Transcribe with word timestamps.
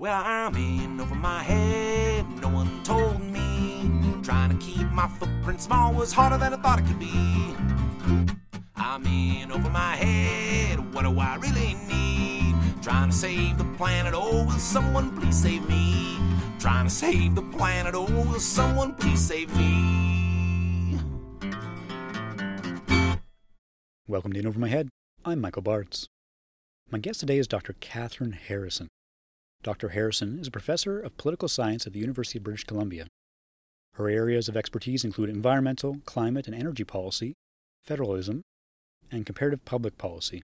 Well, 0.00 0.22
I'm 0.24 0.56
in 0.56 0.98
over 0.98 1.14
my 1.14 1.42
head, 1.42 2.24
no 2.40 2.48
one 2.48 2.82
told 2.84 3.20
me. 3.20 3.92
Trying 4.22 4.48
to 4.48 4.56
keep 4.56 4.90
my 4.92 5.06
footprint 5.06 5.60
small 5.60 5.92
was 5.92 6.10
harder 6.10 6.38
than 6.38 6.54
I 6.54 6.56
thought 6.56 6.78
it 6.78 6.86
could 6.86 6.98
be. 6.98 7.54
I'm 8.76 9.04
in 9.04 9.52
over 9.52 9.68
my 9.68 9.96
head, 9.96 10.94
what 10.94 11.02
do 11.02 11.20
I 11.20 11.34
really 11.34 11.74
need? 11.86 12.54
Trying 12.82 13.10
to 13.10 13.14
save 13.14 13.58
the 13.58 13.66
planet, 13.76 14.14
oh, 14.16 14.46
will 14.46 14.52
someone 14.52 15.14
please 15.20 15.36
save 15.36 15.68
me? 15.68 16.16
Trying 16.58 16.86
to 16.86 16.90
save 16.90 17.34
the 17.34 17.42
planet, 17.42 17.94
oh, 17.94 18.06
will 18.06 18.40
someone 18.40 18.94
please 18.94 19.20
save 19.20 19.54
me? 19.54 20.98
Welcome 24.08 24.32
to 24.32 24.38
In 24.38 24.46
Over 24.46 24.60
My 24.60 24.68
Head. 24.68 24.88
I'm 25.26 25.42
Michael 25.42 25.62
Bartz. 25.62 26.06
My 26.90 26.98
guest 26.98 27.20
today 27.20 27.36
is 27.36 27.46
Dr. 27.46 27.74
Kathryn 27.74 28.32
Harrison. 28.32 28.88
Dr. 29.62 29.90
Harrison 29.90 30.38
is 30.38 30.46
a 30.46 30.50
professor 30.50 30.98
of 30.98 31.16
political 31.18 31.48
science 31.48 31.86
at 31.86 31.92
the 31.92 31.98
University 31.98 32.38
of 32.38 32.44
British 32.44 32.64
Columbia. 32.64 33.06
Her 33.94 34.08
areas 34.08 34.48
of 34.48 34.56
expertise 34.56 35.04
include 35.04 35.28
environmental, 35.28 35.98
climate, 36.06 36.46
and 36.46 36.56
energy 36.56 36.84
policy, 36.84 37.34
federalism, 37.82 38.42
and 39.10 39.26
comparative 39.26 39.64
public 39.64 39.98
policy. 39.98 40.42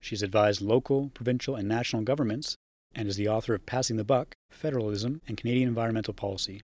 She 0.00 0.14
has 0.14 0.22
advised 0.22 0.62
local, 0.62 1.10
provincial, 1.10 1.54
and 1.54 1.68
national 1.68 2.02
governments 2.02 2.56
and 2.94 3.08
is 3.08 3.16
the 3.16 3.28
author 3.28 3.52
of 3.54 3.66
Passing 3.66 3.96
the 3.96 4.04
Buck 4.04 4.34
Federalism 4.50 5.20
and 5.28 5.36
Canadian 5.36 5.68
Environmental 5.68 6.14
Policy, 6.14 6.62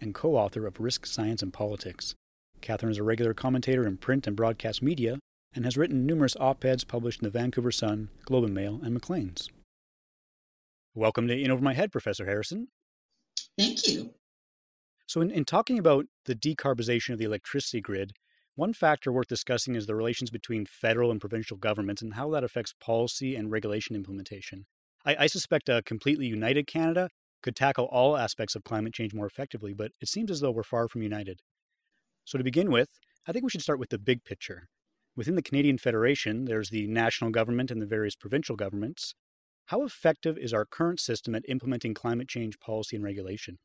and 0.00 0.14
co 0.14 0.36
author 0.36 0.66
of 0.66 0.78
Risk 0.78 1.04
Science 1.04 1.42
and 1.42 1.52
Politics. 1.52 2.14
Kathryn 2.60 2.90
is 2.90 2.98
a 2.98 3.02
regular 3.02 3.34
commentator 3.34 3.86
in 3.86 3.96
print 3.96 4.26
and 4.28 4.36
broadcast 4.36 4.82
media 4.82 5.18
and 5.54 5.64
has 5.64 5.76
written 5.76 6.06
numerous 6.06 6.36
op 6.38 6.64
eds 6.64 6.84
published 6.84 7.22
in 7.22 7.24
the 7.24 7.30
Vancouver 7.30 7.72
Sun, 7.72 8.08
Globe 8.24 8.44
and 8.44 8.54
Mail, 8.54 8.80
and 8.82 8.94
Maclean's. 8.94 9.48
Welcome 10.96 11.26
to 11.26 11.36
In 11.36 11.50
Over 11.50 11.60
My 11.60 11.74
Head, 11.74 11.90
Professor 11.90 12.24
Harrison. 12.24 12.68
Thank 13.58 13.88
you. 13.88 14.14
So, 15.08 15.20
in, 15.20 15.32
in 15.32 15.44
talking 15.44 15.76
about 15.76 16.06
the 16.26 16.36
decarbonization 16.36 17.10
of 17.10 17.18
the 17.18 17.24
electricity 17.24 17.80
grid, 17.80 18.12
one 18.54 18.72
factor 18.72 19.10
worth 19.10 19.26
discussing 19.26 19.74
is 19.74 19.86
the 19.86 19.96
relations 19.96 20.30
between 20.30 20.66
federal 20.66 21.10
and 21.10 21.20
provincial 21.20 21.56
governments 21.56 22.00
and 22.00 22.14
how 22.14 22.30
that 22.30 22.44
affects 22.44 22.74
policy 22.80 23.34
and 23.34 23.50
regulation 23.50 23.96
implementation. 23.96 24.66
I, 25.04 25.16
I 25.18 25.26
suspect 25.26 25.68
a 25.68 25.82
completely 25.82 26.26
united 26.26 26.68
Canada 26.68 27.08
could 27.42 27.56
tackle 27.56 27.86
all 27.86 28.16
aspects 28.16 28.54
of 28.54 28.62
climate 28.62 28.94
change 28.94 29.12
more 29.12 29.26
effectively, 29.26 29.74
but 29.74 29.90
it 30.00 30.06
seems 30.06 30.30
as 30.30 30.38
though 30.38 30.52
we're 30.52 30.62
far 30.62 30.86
from 30.86 31.02
united. 31.02 31.40
So, 32.24 32.38
to 32.38 32.44
begin 32.44 32.70
with, 32.70 32.90
I 33.26 33.32
think 33.32 33.42
we 33.42 33.50
should 33.50 33.62
start 33.62 33.80
with 33.80 33.90
the 33.90 33.98
big 33.98 34.22
picture. 34.22 34.68
Within 35.16 35.34
the 35.34 35.42
Canadian 35.42 35.78
Federation, 35.78 36.44
there's 36.44 36.70
the 36.70 36.86
national 36.86 37.30
government 37.30 37.72
and 37.72 37.82
the 37.82 37.86
various 37.86 38.14
provincial 38.14 38.54
governments. 38.54 39.16
How 39.66 39.82
effective 39.82 40.36
is 40.36 40.52
our 40.52 40.64
current 40.64 41.00
system 41.00 41.34
at 41.34 41.48
implementing 41.48 41.94
climate 41.94 42.28
change 42.28 42.60
policy 42.60 42.96
and 42.96 43.04
regulation? 43.04 43.58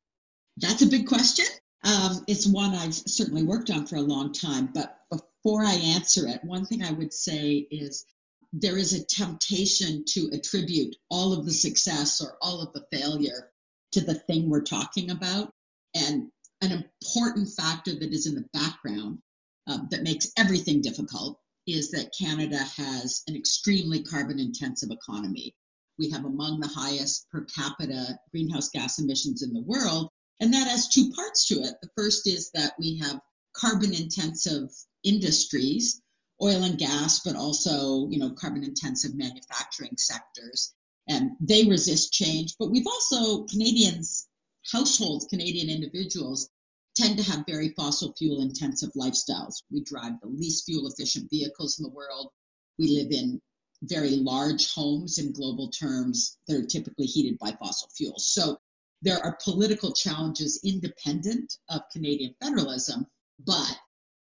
That's 0.58 0.82
a 0.82 0.88
big 0.88 1.08
question. 1.08 1.46
Um, 1.84 2.24
it's 2.28 2.48
one 2.48 2.76
I've 2.76 2.94
certainly 2.94 3.44
worked 3.44 3.70
on 3.70 3.86
for 3.86 3.96
a 3.96 4.02
long 4.02 4.34
time. 4.34 4.70
But 4.74 4.98
before 5.10 5.64
I 5.64 5.74
answer 5.74 6.28
it, 6.28 6.44
one 6.44 6.66
thing 6.66 6.84
I 6.84 6.92
would 6.92 7.14
say 7.14 7.68
is 7.72 8.06
there 8.52 8.78
is 8.78 8.94
a 8.94 9.06
temptation 9.06 10.04
to 10.10 10.30
attribute 10.34 10.96
all 11.10 11.34
of 11.34 11.46
the 11.46 11.54
success 11.54 12.22
or 12.22 12.38
all 12.42 12.62
of 12.62 12.74
the 12.74 12.86
failure 12.92 13.52
to 13.92 14.02
the 14.02 14.16
thing 14.16 14.50
we're 14.50 14.62
talking 14.62 15.12
about. 15.12 15.54
And 15.94 16.30
an 16.62 16.72
important 16.72 17.50
factor 17.50 17.92
that 17.94 18.12
is 18.12 18.28
in 18.28 18.36
the 18.36 18.48
background 18.54 19.20
uh, 19.68 19.80
that 19.92 20.04
makes 20.04 20.32
everything 20.38 20.82
difficult 20.82 21.40
is 21.68 21.92
that 21.92 22.14
Canada 22.20 22.58
has 22.58 23.24
an 23.28 23.36
extremely 23.36 24.04
carbon 24.04 24.40
intensive 24.40 24.90
economy. 24.92 25.54
We 26.00 26.10
have 26.12 26.26
among 26.26 26.60
the 26.60 26.68
highest 26.68 27.30
per 27.30 27.46
capita 27.46 28.18
greenhouse 28.32 28.70
gas 28.70 29.00
emissions 29.00 29.44
in 29.44 29.54
the 29.54 29.62
world. 29.62 30.10
And 30.40 30.54
that 30.54 30.68
has 30.68 30.88
two 30.88 31.12
parts 31.12 31.46
to 31.48 31.56
it. 31.56 31.76
The 31.82 31.90
first 31.96 32.26
is 32.26 32.50
that 32.52 32.74
we 32.80 32.98
have 33.00 33.20
carbon 33.54 33.94
intensive 33.94 34.70
industries, 35.04 36.02
oil 36.42 36.64
and 36.64 36.78
gas, 36.78 37.20
but 37.20 37.36
also, 37.36 38.08
you 38.10 38.18
know, 38.18 38.32
carbon 38.32 38.64
intensive 38.64 39.16
manufacturing 39.16 39.98
sectors. 39.98 40.74
And 41.10 41.32
they 41.42 41.66
resist 41.66 42.14
change. 42.14 42.56
But 42.58 42.72
we've 42.72 42.88
also, 42.88 43.44
Canadians, 43.46 44.28
households, 44.72 45.26
Canadian 45.26 45.70
individuals, 45.70 46.50
tend 46.96 47.18
to 47.18 47.24
have 47.24 47.46
very 47.48 47.70
fossil 47.70 48.14
fuel 48.18 48.42
intensive 48.42 48.92
lifestyles. 48.94 49.64
We 49.72 49.84
drive 49.84 50.14
the 50.22 50.30
least 50.30 50.66
fuel 50.66 50.88
efficient 50.88 51.30
vehicles 51.30 51.80
in 51.80 51.84
the 51.84 51.90
world. 51.90 52.30
We 52.78 52.96
live 52.96 53.12
in 53.12 53.42
very 53.84 54.18
large 54.18 54.74
homes 54.74 55.18
in 55.18 55.32
global 55.32 55.70
terms 55.70 56.38
that 56.48 56.58
are 56.58 56.66
typically 56.66 57.06
heated 57.06 57.38
by 57.40 57.52
fossil 57.52 57.90
fuels. 57.96 58.28
So 58.28 58.58
there 59.02 59.24
are 59.24 59.38
political 59.44 59.94
challenges 59.94 60.60
independent 60.64 61.56
of 61.70 61.82
Canadian 61.92 62.36
federalism, 62.42 63.08
but 63.46 63.78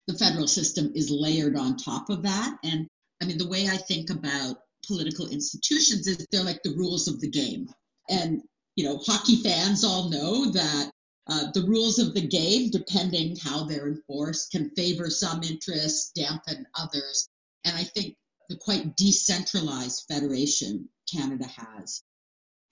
the 0.07 0.19
federal 0.19 0.47
system 0.47 0.93
is 0.95 1.11
layered 1.11 1.57
on 1.57 1.77
top 1.77 2.11
of 2.11 2.23
that. 2.23 2.59
And 2.63 2.87
I 3.23 3.25
mean, 3.25 3.39
the 3.39 3.49
way 3.49 3.69
I 3.69 3.77
think 3.77 4.11
about 4.11 4.59
political 4.87 5.29
institutions 5.29 6.07
is 6.07 6.27
they're 6.31 6.45
like 6.45 6.63
the 6.63 6.77
rules 6.77 7.09
of 7.09 7.21
the 7.21 7.31
game. 7.31 7.69
And, 8.09 8.43
you 8.77 8.85
know, 8.85 8.99
hockey 8.99 9.37
fans 9.37 9.83
all 9.85 10.11
know 10.11 10.51
that 10.53 10.91
uh, 11.29 11.51
the 11.55 11.63
rules 11.63 11.99
of 11.99 12.15
the 12.15 12.27
game, 12.27 12.71
depending 12.71 13.37
how 13.37 13.65
they're 13.65 13.89
enforced, 13.89 14.53
can 14.53 14.71
favor 14.77 15.11
some 15.11 15.43
interests, 15.43 16.13
dampen 16.15 16.67
others. 16.79 17.29
And 17.65 17.77
I 17.77 17.83
think 17.83 18.15
the 18.49 18.57
quite 18.57 18.97
decentralized 18.97 20.05
federation 20.09 20.89
Canada 21.11 21.47
has 21.47 22.03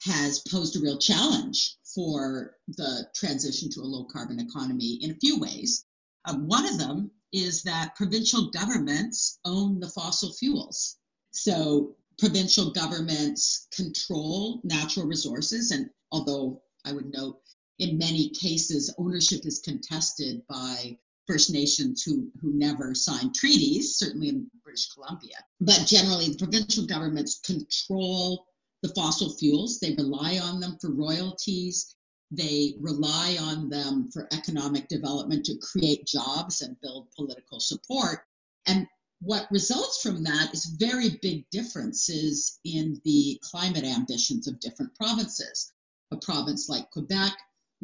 has 0.05 0.41
posed 0.51 0.77
a 0.77 0.81
real 0.81 0.99
challenge 0.99 1.77
for 1.95 2.57
the 2.69 3.07
transition 3.15 3.71
to 3.71 3.81
a 3.81 3.83
low 3.83 4.05
carbon 4.05 4.39
economy 4.39 4.99
in 5.01 5.11
a 5.11 5.17
few 5.17 5.39
ways. 5.39 5.87
Um, 6.27 6.47
one 6.47 6.67
of 6.67 6.79
them 6.79 7.11
is 7.33 7.63
that 7.63 7.97
provincial 7.97 8.51
governments 8.51 9.39
own 9.45 9.81
the 9.81 9.89
fossil 9.89 10.33
fuels. 10.35 10.97
So 11.31 11.97
provincial 12.19 12.71
governments 12.71 13.67
control 13.75 14.61
natural 14.63 15.07
resources, 15.07 15.71
and 15.71 15.89
although 16.13 16.63
I 16.85 16.93
would 16.93 17.13
note 17.13 17.41
in 17.79 17.99
many 17.99 18.29
cases 18.31 18.95
ownership 18.99 19.45
is 19.45 19.61
contested 19.61 20.47
by 20.49 20.99
First 21.27 21.51
Nations 21.51 22.03
who, 22.03 22.31
who 22.41 22.53
never 22.53 22.95
signed 22.95 23.35
treaties, 23.35 23.97
certainly 23.97 24.29
in 24.29 24.51
British 24.63 24.91
Columbia. 24.93 25.37
But 25.61 25.87
generally, 25.87 26.29
the 26.29 26.39
provincial 26.39 26.87
governments 26.87 27.41
control 27.41 28.47
the 28.83 28.91
fossil 28.91 29.31
fuels. 29.31 29.81
They 29.81 29.95
rely 29.95 30.39
on 30.39 30.61
them 30.61 30.77
for 30.81 30.91
royalties. 30.91 31.95
They 32.31 32.75
rely 32.81 33.39
on 33.41 33.69
them 33.69 34.11
for 34.13 34.29
economic 34.33 34.89
development 34.89 35.47
to 35.47 35.57
create 35.57 36.07
jobs 36.07 36.61
and 36.61 36.81
build 36.81 37.11
political 37.17 37.61
support. 37.61 38.27
And 38.67 38.87
what 39.21 39.51
results 39.51 40.03
from 40.03 40.23
that 40.25 40.53
is 40.53 40.77
very 40.79 41.19
big 41.23 41.49
differences 41.51 42.59
in 42.65 43.01
the 43.05 43.41
climate 43.43 43.85
ambitions 43.85 44.47
of 44.47 44.61
different 44.61 44.95
provinces. 44.97 45.73
A 46.11 46.17
province 46.17 46.69
like 46.69 46.91
Quebec 46.91 47.33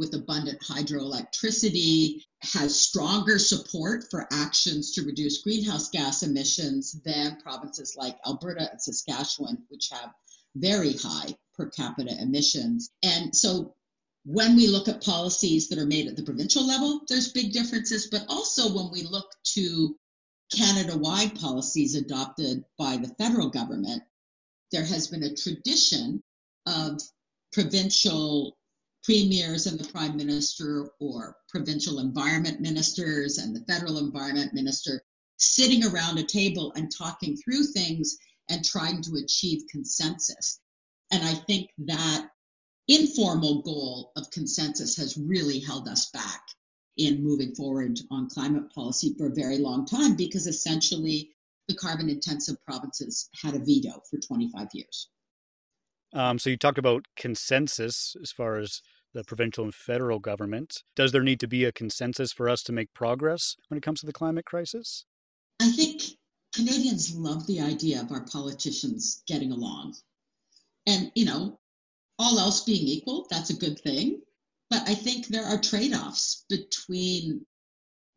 with 0.01 0.15
abundant 0.15 0.59
hydroelectricity 0.63 2.23
has 2.41 2.75
stronger 2.75 3.39
support 3.39 4.03
for 4.11 4.27
actions 4.33 4.93
to 4.95 5.03
reduce 5.03 5.43
greenhouse 5.43 5.91
gas 5.91 6.23
emissions 6.23 6.99
than 7.05 7.37
provinces 7.43 7.95
like 7.99 8.17
Alberta 8.27 8.71
and 8.71 8.81
Saskatchewan, 8.81 9.59
which 9.69 9.91
have 9.93 10.11
very 10.57 10.95
high 10.95 11.37
per 11.55 11.69
capita 11.69 12.17
emissions. 12.19 12.91
And 13.03 13.37
so 13.37 13.75
when 14.25 14.57
we 14.57 14.69
look 14.69 14.89
at 14.89 15.05
policies 15.05 15.69
that 15.69 15.79
are 15.79 15.87
made 15.87 16.09
at 16.09 16.17
the 16.17 16.23
provincial 16.23 16.67
level, 16.67 17.03
there's 17.11 17.33
big 17.33 17.53
differences, 17.53 18.09
but 18.11 18.25
also 18.27 18.75
when 18.75 18.91
we 18.91 19.03
look 19.03 19.31
to 19.55 19.99
Canada 20.57 20.97
wide 20.97 21.39
policies 21.39 21.95
adopted 21.95 22.65
by 22.79 22.97
the 22.97 23.15
federal 23.19 23.51
government, 23.51 24.03
there 24.73 24.85
has 24.85 25.09
been 25.09 25.25
a 25.25 25.37
tradition 25.37 26.23
of 26.65 26.99
provincial 27.53 28.57
premiers 29.03 29.67
and 29.67 29.79
the 29.79 29.93
prime 29.93 30.17
minister 30.17 30.91
or 31.01 31.37
provincial 31.49 32.01
environment 32.01 32.61
ministers 32.61 33.39
and 33.39 33.55
the 33.55 33.65
federal 33.73 33.99
environment 33.99 34.53
minister 34.53 35.03
sitting 35.39 35.85
around 35.85 36.19
a 36.19 36.23
table 36.23 36.73
and 36.77 36.93
talking 36.97 37.37
through 37.37 37.65
things 37.65 38.19
and 38.51 38.65
trying 38.65 39.03
to 39.03 39.17
achieve 39.17 39.63
consensus. 39.71 40.61
And 41.11 41.23
I 41.25 41.35
think 41.35 41.71
that 41.87 42.29
informal 42.89 43.63
goal 43.63 44.13
of 44.17 44.31
consensus 44.31 44.97
has 44.97 45.17
really 45.17 45.61
held 45.61 45.89
us 45.89 46.11
back 46.11 46.43
in 46.97 47.25
moving 47.25 47.55
forward 47.55 47.99
on 48.11 48.29
climate 48.29 48.73
policy 48.75 49.15
for 49.17 49.29
a 49.29 49.35
very 49.35 49.59
long 49.59 49.87
time 49.87 50.17
because 50.17 50.47
essentially 50.47 51.31
the 51.69 51.75
carbon 51.75 52.11
intensive 52.11 52.57
provinces 52.65 53.31
had 53.41 53.55
a 53.55 53.61
veto 53.61 54.03
for 54.11 54.19
25 54.19 54.69
years. 54.75 55.09
Um, 56.13 56.39
so 56.39 56.51
you 56.51 56.57
talked 56.57 56.79
about 56.79 57.07
consensus 57.17 58.17
as 58.21 58.33
far 58.33 58.57
as 58.57 58.83
the 59.13 59.25
provincial 59.25 59.65
and 59.65 59.75
federal 59.75 60.19
government. 60.19 60.83
Does 60.95 61.13
there 61.13 61.23
need 61.23 61.41
to 61.41 61.49
be 61.49 61.65
a 61.65 61.73
consensus 61.73 62.33
for 62.33 62.49
us 62.49 62.63
to 62.65 62.73
make 62.73 62.95
progress 62.95 63.57
when 63.69 63.79
it 63.79 63.83
comes 63.83 64.01
to 64.01 64.07
the 64.07 64.13
climate 64.13 64.45
crisis? 64.45 65.05
I 65.61 65.71
think 65.71 66.03
Canadians 66.55 67.15
love 67.15 67.47
the 67.47 67.61
idea 67.61 68.01
of 68.01 68.11
our 68.13 68.25
politicians 68.25 69.23
getting 69.27 69.53
along. 69.53 69.97
And, 70.87 71.13
you 71.15 71.25
know, 71.25 71.59
all 72.19 72.39
else 72.39 72.65
being 72.65 72.87
equal, 72.87 73.27
that's 73.31 73.51
a 73.51 73.57
good 73.57 73.79
thing. 73.81 74.21
But 74.69 74.89
I 74.89 74.95
think 74.95 75.27
there 75.27 75.45
are 75.45 75.61
trade 75.61 75.95
offs 75.95 76.45
between 76.49 77.45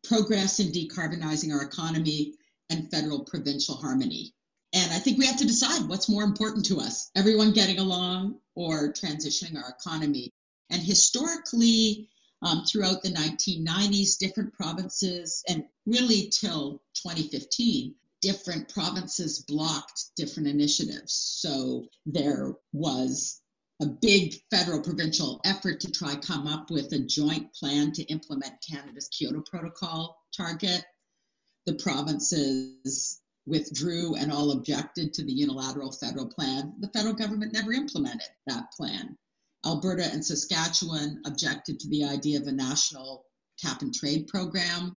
progress 0.04 0.60
in 0.60 0.68
decarbonizing 0.68 1.52
our 1.52 1.62
economy 1.62 2.34
and 2.70 2.90
federal 2.90 3.24
provincial 3.24 3.76
harmony. 3.76 4.32
And 4.74 4.92
I 4.92 4.98
think 4.98 5.18
we 5.18 5.26
have 5.26 5.38
to 5.38 5.46
decide 5.46 5.88
what's 5.88 6.08
more 6.08 6.24
important 6.24 6.66
to 6.66 6.80
us 6.80 7.10
everyone 7.14 7.52
getting 7.52 7.78
along 7.78 8.40
or 8.56 8.92
transitioning 8.92 9.56
our 9.56 9.70
economy. 9.70 10.32
And 10.70 10.82
historically, 10.82 12.08
um, 12.42 12.64
throughout 12.64 13.02
the 13.02 13.10
1990s, 13.10 14.18
different 14.18 14.52
provinces, 14.52 15.44
and 15.48 15.64
really 15.86 16.28
till 16.28 16.82
2015, 16.94 17.94
different 18.20 18.68
provinces 18.68 19.44
blocked 19.46 20.10
different 20.16 20.48
initiatives. 20.48 21.12
So 21.12 21.86
there 22.04 22.54
was 22.72 23.40
a 23.80 23.86
big 23.86 24.34
federal 24.50 24.82
provincial 24.82 25.40
effort 25.44 25.80
to 25.80 25.92
try 25.92 26.16
come 26.16 26.48
up 26.48 26.70
with 26.70 26.92
a 26.92 26.98
joint 26.98 27.52
plan 27.54 27.92
to 27.92 28.02
implement 28.04 28.54
Canada's 28.68 29.08
Kyoto 29.08 29.42
Protocol 29.42 30.16
target. 30.36 30.84
The 31.66 31.74
provinces 31.74 33.20
withdrew 33.46 34.14
and 34.16 34.32
all 34.32 34.52
objected 34.52 35.12
to 35.14 35.24
the 35.24 35.32
unilateral 35.32 35.92
federal 35.92 36.26
plan. 36.26 36.74
The 36.80 36.88
federal 36.88 37.14
government 37.14 37.52
never 37.52 37.72
implemented 37.72 38.28
that 38.46 38.72
plan. 38.72 39.16
Alberta 39.66 40.04
and 40.04 40.24
Saskatchewan 40.24 41.22
objected 41.26 41.80
to 41.80 41.88
the 41.88 42.04
idea 42.04 42.40
of 42.40 42.46
a 42.46 42.52
national 42.52 43.24
cap 43.62 43.82
and 43.82 43.94
trade 43.94 44.26
program. 44.28 44.94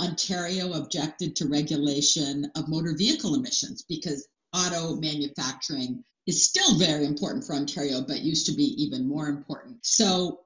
Ontario 0.00 0.72
objected 0.72 1.36
to 1.36 1.48
regulation 1.48 2.50
of 2.56 2.68
motor 2.68 2.94
vehicle 2.96 3.34
emissions 3.34 3.84
because 3.88 4.26
auto 4.52 4.96
manufacturing 4.96 6.04
is 6.26 6.44
still 6.44 6.78
very 6.78 7.04
important 7.04 7.44
for 7.44 7.54
Ontario, 7.54 8.00
but 8.00 8.22
used 8.22 8.46
to 8.46 8.52
be 8.52 8.82
even 8.82 9.06
more 9.06 9.28
important. 9.28 9.76
So, 9.82 10.40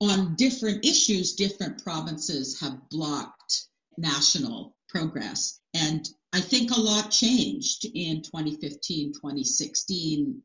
on 0.00 0.34
different 0.34 0.84
issues, 0.84 1.34
different 1.34 1.82
provinces 1.82 2.60
have 2.60 2.88
blocked 2.90 3.68
national 3.96 4.76
progress. 4.88 5.60
And 5.72 6.06
I 6.34 6.40
think 6.40 6.72
a 6.72 6.80
lot 6.80 7.12
changed 7.12 7.84
in 7.94 8.22
2015, 8.22 9.12
2016 9.12 10.42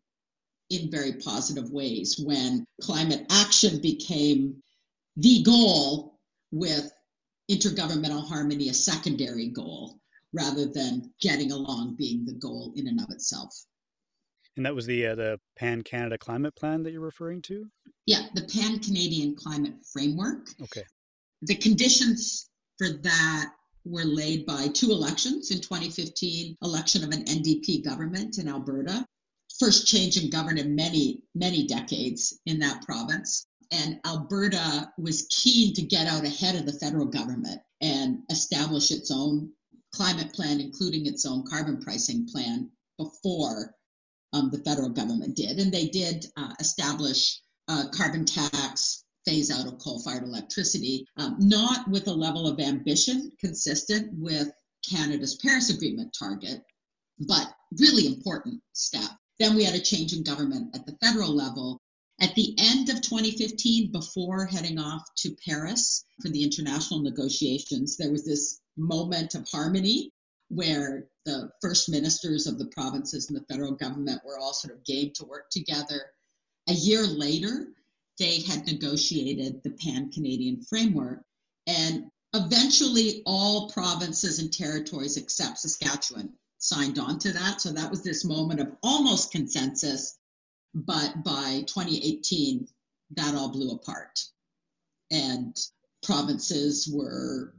in 0.70 0.92
very 0.92 1.14
positive 1.14 1.72
ways 1.72 2.22
when 2.24 2.64
climate 2.80 3.26
action 3.32 3.82
became 3.82 4.62
the 5.18 5.42
goal 5.42 6.20
with 6.52 6.92
intergovernmental 7.50 8.24
harmony 8.28 8.70
a 8.70 8.74
secondary 8.76 9.48
goal 9.48 10.00
rather 10.32 10.68
than 10.68 11.12
getting 11.20 11.52
along 11.52 11.96
being 11.98 12.24
the 12.24 12.34
goal 12.34 12.72
in 12.76 12.88
and 12.88 13.02
of 13.02 13.10
itself. 13.10 13.52
And 14.58 14.68
that 14.68 14.76
was 14.76 14.86
the 14.86 15.08
uh, 15.08 15.16
the 15.16 15.40
Pan 15.58 15.82
Canada 15.82 16.20
Climate 16.20 16.56
Plan 16.56 16.84
that 16.84 16.92
you're 16.92 17.02
referring 17.02 17.42
to? 17.44 17.66
Yeah, 18.06 18.28
the 18.36 18.44
Pan 18.44 18.78
Canadian 18.78 19.36
Climate 19.36 19.74
Framework. 19.92 20.50
Okay. 20.62 20.84
The 21.42 21.56
conditions 21.56 22.48
for 22.78 22.90
that 22.90 23.54
were 23.86 24.06
laid 24.06 24.46
by 24.46 24.68
two 24.68 24.92
elections 24.92 25.52
in 25.52 25.62
2015 25.62 26.58
election 26.62 27.04
of 27.04 27.12
an 27.12 27.26
NDP 27.26 27.84
government 27.84 28.38
in 28.38 28.48
Alberta 28.48 29.06
first 29.60 29.88
change 29.88 30.22
in 30.22 30.30
government 30.30 30.60
in 30.60 30.76
many 30.76 31.22
many 31.34 31.66
decades 31.66 32.40
in 32.46 32.60
that 32.60 32.82
province 32.84 33.48
and 33.72 34.00
Alberta 34.06 34.92
was 34.98 35.28
keen 35.30 35.74
to 35.76 35.82
get 35.82 36.08
out 36.08 36.26
ahead 36.26 36.56
of 36.56 36.66
the 36.66 36.80
federal 36.80 37.06
government 37.06 37.62
and 37.82 38.20
establish 38.30 38.92
its 38.92 39.12
own 39.12 39.52
climate 39.94 40.34
plan, 40.34 40.60
including 40.60 41.06
its 41.06 41.26
own 41.26 41.46
carbon 41.46 41.82
pricing 41.82 42.28
plan, 42.28 42.70
before 42.98 43.76
um, 44.34 44.50
the 44.52 44.60
federal 44.60 44.90
government 44.90 45.36
did. 45.36 45.60
And 45.60 45.72
they 45.72 45.88
did 45.88 46.26
uh, 46.36 46.54
establish 46.60 47.42
a 47.68 47.86
carbon 47.94 48.26
tax, 48.26 49.04
phase 49.30 49.52
out 49.52 49.68
of 49.68 49.78
coal 49.78 50.00
fired 50.00 50.24
electricity, 50.24 51.06
um, 51.18 51.36
not 51.40 51.88
with 51.88 52.08
a 52.08 52.12
level 52.12 52.48
of 52.48 52.60
ambition 52.60 53.32
consistent 53.40 54.12
with 54.18 54.50
Canada's 54.90 55.36
Paris 55.36 55.70
Agreement 55.70 56.16
target, 56.18 56.64
but 57.20 57.54
really 57.80 58.08
important 58.08 58.60
step. 58.74 59.10
Then 59.38 59.56
we 59.56 59.64
had 59.64 59.76
a 59.76 59.80
change 59.80 60.14
in 60.14 60.24
government 60.24 60.76
at 60.76 60.86
the 60.88 60.98
federal 61.02 61.34
level. 61.34 61.80
At 62.20 62.34
the 62.34 62.56
end 62.58 62.90
of 62.90 63.02
2015, 63.02 63.92
before 63.92 64.48
heading 64.48 64.80
off 64.80 65.04
to 65.18 65.38
Paris 65.48 66.06
for 66.22 66.30
the 66.30 66.44
international 66.44 67.02
negotiations, 67.02 67.98
there 67.98 68.12
was 68.12 68.26
this 68.26 68.60
moment 68.78 69.36
of 69.36 69.48
harmony 69.48 70.12
where 70.50 71.08
the 71.26 71.52
first 71.62 71.88
ministers 71.88 72.48
of 72.48 72.58
the 72.58 72.68
provinces 72.68 73.30
and 73.30 73.38
the 73.38 73.46
federal 73.46 73.74
government 73.74 74.22
were 74.26 74.40
all 74.40 74.54
sort 74.54 74.74
of 74.74 74.84
game 74.86 75.12
to 75.14 75.26
work 75.26 75.52
together. 75.52 76.08
A 76.68 76.74
year 76.74 77.06
later, 77.06 77.68
they 78.20 78.42
had 78.42 78.68
negotiated 78.68 79.64
the 79.64 79.72
Pan 79.72 80.12
Canadian 80.12 80.62
framework, 80.62 81.24
and 81.66 82.12
eventually 82.34 83.24
all 83.26 83.70
provinces 83.70 84.40
and 84.40 84.52
territories 84.52 85.18
except 85.18 85.60
Saskatchewan 85.60 86.34
signed 86.58 87.00
on 87.00 87.18
to 87.20 87.32
that. 87.32 87.62
So 87.62 87.72
that 87.72 87.90
was 87.90 88.04
this 88.04 88.26
moment 88.26 88.60
of 88.60 88.76
almost 88.84 89.32
consensus. 89.32 90.18
But 90.76 91.24
by 91.24 91.64
2018, 91.68 92.68
that 93.16 93.36
all 93.36 93.52
blew 93.52 93.72
apart. 93.72 94.20
And 95.10 95.58
provinces 96.04 96.88
were 96.94 97.56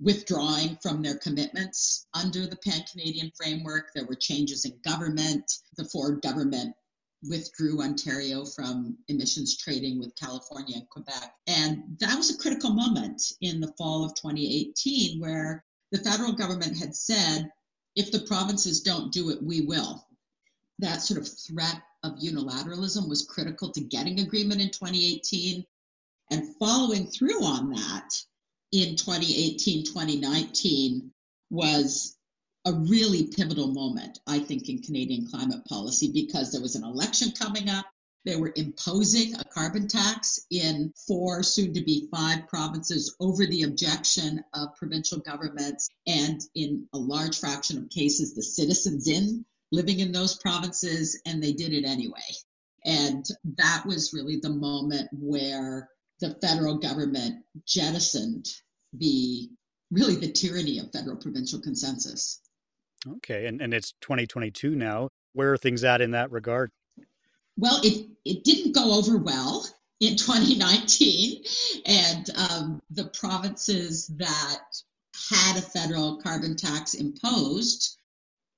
withdrawing 0.00 0.76
from 0.82 1.02
their 1.02 1.16
commitments 1.16 2.06
under 2.12 2.46
the 2.46 2.56
Pan 2.56 2.82
Canadian 2.90 3.30
framework. 3.36 3.90
There 3.94 4.06
were 4.06 4.14
changes 4.14 4.64
in 4.64 4.78
government. 4.84 5.50
The 5.76 5.84
Ford 5.86 6.20
government 6.22 6.74
withdrew 7.22 7.82
Ontario 7.82 8.44
from 8.44 8.96
emissions 9.08 9.56
trading 9.56 9.98
with 9.98 10.16
California 10.16 10.76
and 10.76 10.88
Quebec. 10.88 11.34
And 11.46 11.96
that 12.00 12.16
was 12.16 12.30
a 12.30 12.38
critical 12.38 12.70
moment 12.70 13.22
in 13.40 13.60
the 13.60 13.72
fall 13.76 14.04
of 14.04 14.14
2018 14.14 15.20
where 15.20 15.64
the 15.92 15.98
federal 15.98 16.32
government 16.32 16.78
had 16.78 16.94
said, 16.94 17.50
if 17.96 18.12
the 18.12 18.20
provinces 18.20 18.80
don't 18.80 19.12
do 19.12 19.30
it, 19.30 19.42
we 19.42 19.62
will. 19.62 20.06
That 20.78 21.02
sort 21.02 21.20
of 21.20 21.28
threat 21.28 21.82
of 22.02 22.18
unilateralism 22.18 23.08
was 23.08 23.26
critical 23.26 23.70
to 23.72 23.80
getting 23.80 24.20
agreement 24.20 24.60
in 24.60 24.70
2018. 24.70 25.64
And 26.30 26.56
following 26.56 27.06
through 27.06 27.44
on 27.44 27.70
that, 27.70 28.08
in 28.72 28.96
2018, 28.96 29.84
2019 29.84 31.10
was 31.50 32.16
a 32.66 32.72
really 32.72 33.28
pivotal 33.28 33.68
moment, 33.68 34.18
I 34.26 34.38
think, 34.38 34.68
in 34.68 34.82
Canadian 34.82 35.26
climate 35.26 35.64
policy 35.66 36.10
because 36.12 36.52
there 36.52 36.60
was 36.60 36.76
an 36.76 36.84
election 36.84 37.32
coming 37.32 37.68
up. 37.70 37.86
They 38.26 38.36
were 38.36 38.52
imposing 38.54 39.34
a 39.34 39.44
carbon 39.44 39.88
tax 39.88 40.46
in 40.50 40.92
four, 41.08 41.42
soon 41.42 41.72
to 41.72 41.82
be 41.82 42.08
five 42.12 42.46
provinces 42.48 43.16
over 43.18 43.46
the 43.46 43.62
objection 43.62 44.44
of 44.52 44.76
provincial 44.76 45.20
governments 45.20 45.88
and 46.06 46.38
in 46.54 46.86
a 46.92 46.98
large 46.98 47.38
fraction 47.38 47.78
of 47.78 47.88
cases, 47.88 48.34
the 48.34 48.42
citizens 48.42 49.08
in 49.08 49.44
living 49.72 50.00
in 50.00 50.12
those 50.12 50.36
provinces, 50.36 51.20
and 51.26 51.42
they 51.42 51.52
did 51.52 51.72
it 51.72 51.84
anyway. 51.84 52.20
And 52.84 53.24
that 53.56 53.84
was 53.86 54.12
really 54.12 54.38
the 54.38 54.50
moment 54.50 55.08
where 55.12 55.88
the 56.20 56.34
federal 56.42 56.78
government 56.78 57.44
jettisoned 57.66 58.46
the 58.92 59.48
really 59.90 60.16
the 60.16 60.30
tyranny 60.30 60.78
of 60.78 60.92
federal 60.92 61.16
provincial 61.16 61.60
consensus. 61.60 62.40
Okay, 63.06 63.46
and, 63.46 63.60
and 63.60 63.72
it's 63.72 63.92
2022 64.00 64.74
now. 64.74 65.08
Where 65.32 65.52
are 65.52 65.56
things 65.56 65.84
at 65.84 66.00
in 66.00 66.10
that 66.10 66.30
regard? 66.30 66.70
Well, 67.56 67.80
it, 67.82 68.08
it 68.24 68.44
didn't 68.44 68.74
go 68.74 68.98
over 68.98 69.16
well 69.16 69.66
in 70.00 70.16
2019, 70.16 71.44
and 71.86 72.30
um, 72.36 72.82
the 72.90 73.06
provinces 73.06 74.06
that 74.18 74.62
had 75.30 75.56
a 75.56 75.62
federal 75.62 76.20
carbon 76.20 76.56
tax 76.56 76.94
imposed, 76.94 77.96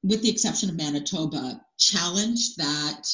with 0.02 0.22
the 0.22 0.30
exception 0.30 0.70
of 0.70 0.76
Manitoba, 0.76 1.60
challenged 1.78 2.56
that 2.58 3.08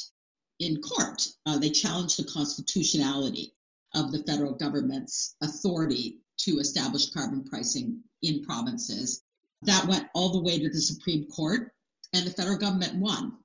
in 0.61 0.81
court. 0.81 1.27
Uh, 1.47 1.59
they 1.59 1.71
challenged 1.71 2.19
the 2.19 2.31
constitutionality 2.31 3.55
of 3.95 4.13
the 4.13 4.23
federal 4.25 4.55
government's 4.55 5.35
authority 5.43 6.19
to 6.39 6.59
establish 6.59 7.11
carbon 7.11 7.45
pricing 7.45 8.03
in 8.23 8.45
provinces. 8.45 9.23
That 9.63 9.89
went 9.89 10.09
all 10.15 10.33
the 10.33 10.43
way 10.43 10.59
to 10.59 10.71
the 10.71 10.81
Supreme 10.81 11.27
Court, 11.27 11.73
and 12.13 12.27
the 12.27 12.31
federal 12.31 12.59
government 12.59 12.95
won. 12.95 13.39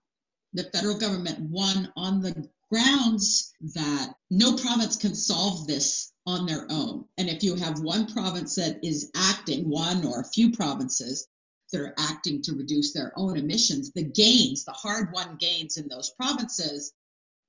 The 0.53 0.65
federal 0.65 0.97
government 0.97 1.39
won 1.49 1.91
on 1.95 2.21
the 2.21 2.49
grounds 2.69 3.53
that 3.73 4.13
no 4.29 4.55
province 4.55 4.95
can 4.95 5.15
solve 5.15 5.67
this 5.67 6.11
on 6.25 6.45
their 6.45 6.67
own. 6.69 7.05
And 7.17 7.29
if 7.29 7.43
you 7.43 7.55
have 7.55 7.79
one 7.79 8.07
province 8.07 8.55
that 8.55 8.83
is 8.83 9.11
acting, 9.15 9.69
one 9.69 10.05
or 10.05 10.21
a 10.21 10.29
few 10.29 10.51
provinces 10.51 11.27
that 11.71 11.81
are 11.81 11.95
acting 11.97 12.41
to 12.43 12.53
reduce 12.53 12.93
their 12.93 13.11
own 13.17 13.37
emissions, 13.37 13.91
the 13.91 14.03
gains, 14.03 14.65
the 14.65 14.71
hard 14.71 15.11
won 15.13 15.37
gains 15.37 15.77
in 15.77 15.87
those 15.87 16.11
provinces 16.11 16.93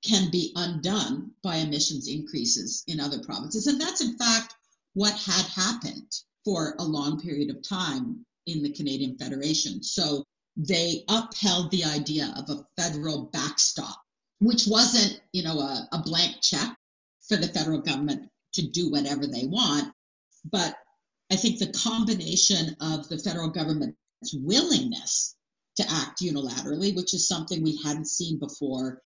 can 0.02 0.30
be 0.30 0.52
undone 0.56 1.32
by 1.42 1.56
emissions 1.56 2.08
increases 2.08 2.84
in 2.86 3.00
other 3.00 3.22
provinces. 3.22 3.66
And 3.66 3.80
that's 3.80 4.00
in 4.00 4.16
fact 4.16 4.54
what 4.94 5.12
had 5.12 5.46
happened 5.46 6.12
for 6.44 6.74
a 6.78 6.84
long 6.84 7.20
period 7.20 7.50
of 7.50 7.62
time 7.62 8.24
in 8.46 8.62
the 8.62 8.72
Canadian 8.72 9.16
Federation. 9.16 9.82
So 9.82 10.24
they 10.56 11.04
upheld 11.08 11.70
the 11.70 11.84
idea 11.84 12.32
of 12.36 12.48
a 12.50 12.64
federal 12.80 13.24
backstop, 13.32 13.96
which 14.40 14.66
wasn't, 14.66 15.20
you 15.32 15.42
know, 15.42 15.58
a, 15.58 15.88
a 15.92 16.02
blank 16.02 16.36
check 16.42 16.76
for 17.28 17.36
the 17.36 17.48
federal 17.48 17.80
government 17.80 18.30
to 18.54 18.66
do 18.68 18.90
whatever 18.90 19.26
they 19.26 19.46
want. 19.46 19.92
But 20.50 20.76
I 21.32 21.36
think 21.36 21.58
the 21.58 21.72
combination 21.72 22.76
of 22.80 23.08
the 23.08 23.18
federal 23.18 23.50
government's 23.50 23.96
willingness 24.34 25.34
to 25.76 25.84
act 25.90 26.20
unilaterally, 26.20 26.94
which 26.94 27.14
is 27.14 27.26
something 27.26 27.62
we 27.62 27.80
hadn't 27.82 28.08
seen 28.08 28.38
before, 28.38 29.02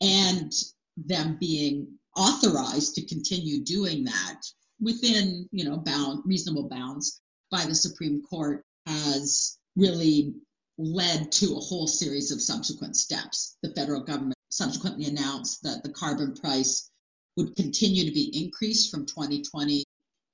and 0.00 0.52
them 0.96 1.38
being 1.40 1.86
authorized 2.16 2.94
to 2.96 3.06
continue 3.06 3.62
doing 3.64 4.04
that 4.04 4.40
within, 4.80 5.48
you 5.52 5.64
know, 5.64 5.78
bound 5.78 6.22
reasonable 6.26 6.68
bounds 6.68 7.20
by 7.50 7.64
the 7.64 7.74
Supreme 7.74 8.22
Court 8.22 8.64
has 8.90 9.58
really 9.76 10.34
led 10.78 11.30
to 11.30 11.56
a 11.56 11.60
whole 11.60 11.86
series 11.86 12.30
of 12.30 12.42
subsequent 12.42 12.96
steps. 12.96 13.56
The 13.62 13.72
federal 13.74 14.02
government 14.02 14.38
subsequently 14.48 15.06
announced 15.06 15.62
that 15.62 15.82
the 15.82 15.92
carbon 15.92 16.34
price 16.34 16.90
would 17.36 17.54
continue 17.54 18.04
to 18.04 18.12
be 18.12 18.44
increased 18.44 18.90
from 18.90 19.06
2020 19.06 19.84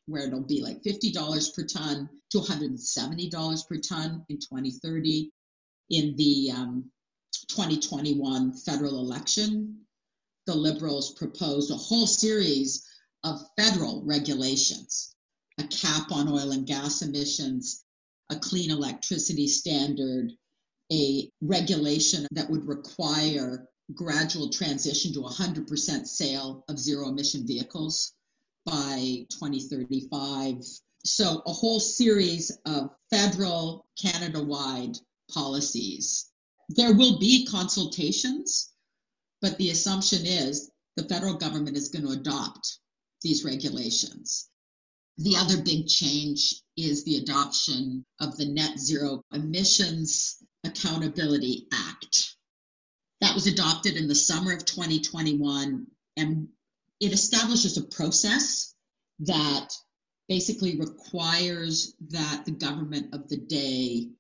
where 0.07 0.27
it'll 0.27 0.41
be 0.41 0.63
like 0.63 0.83
$50 0.83 1.55
per 1.55 1.65
ton 1.65 2.09
to 2.31 2.39
$170 2.39 3.69
per 3.69 3.77
ton 3.79 4.25
in 4.29 4.39
2030 4.39 5.31
in 5.91 6.15
the 6.17 6.53
um, 6.55 6.91
2021 7.49 8.53
federal 8.53 9.01
election, 9.01 9.81
the 10.47 10.55
Liberals 10.55 11.13
proposed 11.15 11.73
a 11.73 11.77
whole 11.77 12.07
series 12.07 12.87
of 13.25 13.41
federal 13.59 14.05
regulations 14.05 15.17
a 15.59 15.65
cap 15.65 16.13
on 16.13 16.29
oil 16.29 16.53
and 16.53 16.67
gas 16.67 17.03
emissions, 17.03 17.85
a 18.30 18.37
clean 18.37 18.71
electricity 18.71 19.47
standard, 19.47 20.33
a 20.92 21.30
regulation 21.40 22.26
that 22.33 22.50
would 22.50 22.66
require 22.66 23.68
gradual 23.95 24.50
transition 24.50 25.12
to 25.12 25.21
100% 25.21 26.06
sale 26.06 26.64
of 26.68 26.78
zero 26.78 27.09
emission 27.09 27.47
vehicles 27.47 28.12
by 28.64 29.26
2035. 29.30 30.56
So, 31.04 31.42
a 31.47 31.52
whole 31.52 31.78
series 31.78 32.50
of 32.66 32.90
federal, 33.11 33.87
Canada 34.00 34.42
wide 34.42 34.97
policies. 35.33 36.26
There 36.71 36.95
will 36.95 37.21
be 37.21 37.47
consultations, 37.47 38.73
but 39.40 39.56
the 39.56 39.71
assumption 39.71 40.26
is 40.26 40.71
the 40.97 41.04
federal 41.04 41.35
government 41.35 41.76
is 41.76 41.90
going 41.90 42.04
to 42.06 42.12
adopt 42.12 42.78
these 43.23 43.45
regulations. 43.45 44.49
The 45.18 45.37
other 45.37 45.62
big 45.62 45.88
change 45.88 46.54
is 46.76 47.04
the 47.04 47.16
adoption 47.16 48.04
of 48.20 48.37
the 48.37 48.46
Net 48.46 48.78
Zero 48.78 49.25
Emissions 49.32 50.37
Accountability 50.62 51.68
Act. 51.73 52.37
That 53.23 53.35
was 53.35 53.46
adopted 53.46 53.96
in 53.96 54.08
the 54.08 54.14
summer 54.14 54.52
of 54.52 54.66
2021, 54.66 55.87
and 56.18 56.49
it 57.00 57.12
establishes 57.12 57.78
a 57.78 57.85
process 57.85 58.75
that 59.20 59.68
basically 60.28 60.78
requires 60.78 61.94
that 62.11 62.44
the 62.44 62.52
government 62.52 63.14
of 63.14 63.28
the 63.28 63.38
day 63.38 64.11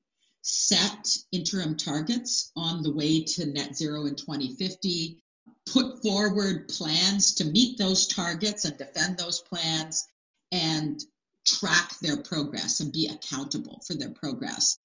set 0.40 1.18
interim 1.32 1.76
targets 1.76 2.52
on 2.56 2.82
the 2.82 2.92
way 2.92 3.24
to 3.24 3.46
net 3.46 3.76
zero 3.76 4.06
in 4.06 4.14
2050, 4.14 5.20
put 5.66 6.00
forward 6.02 6.68
plans 6.68 7.34
to 7.34 7.44
meet 7.44 7.76
those 7.76 8.06
targets 8.06 8.64
and 8.64 8.78
defend 8.78 9.18
those 9.18 9.40
plans, 9.40 10.06
and 10.52 11.02
track 11.46 11.98
their 12.00 12.16
progress 12.16 12.80
and 12.80 12.92
be 12.92 13.08
accountable 13.08 13.80
for 13.86 13.94
their 13.94 14.10
progress. 14.10 14.78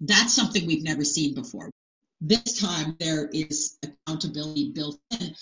That's 0.00 0.34
something 0.34 0.66
we've 0.66 0.84
never 0.84 1.04
seen 1.04 1.34
before. 1.34 1.70
This 2.20 2.58
time 2.60 2.96
there 3.00 3.28
is 3.28 3.78
accountability 3.82 4.72
built 4.72 5.00
in, 5.20 5.34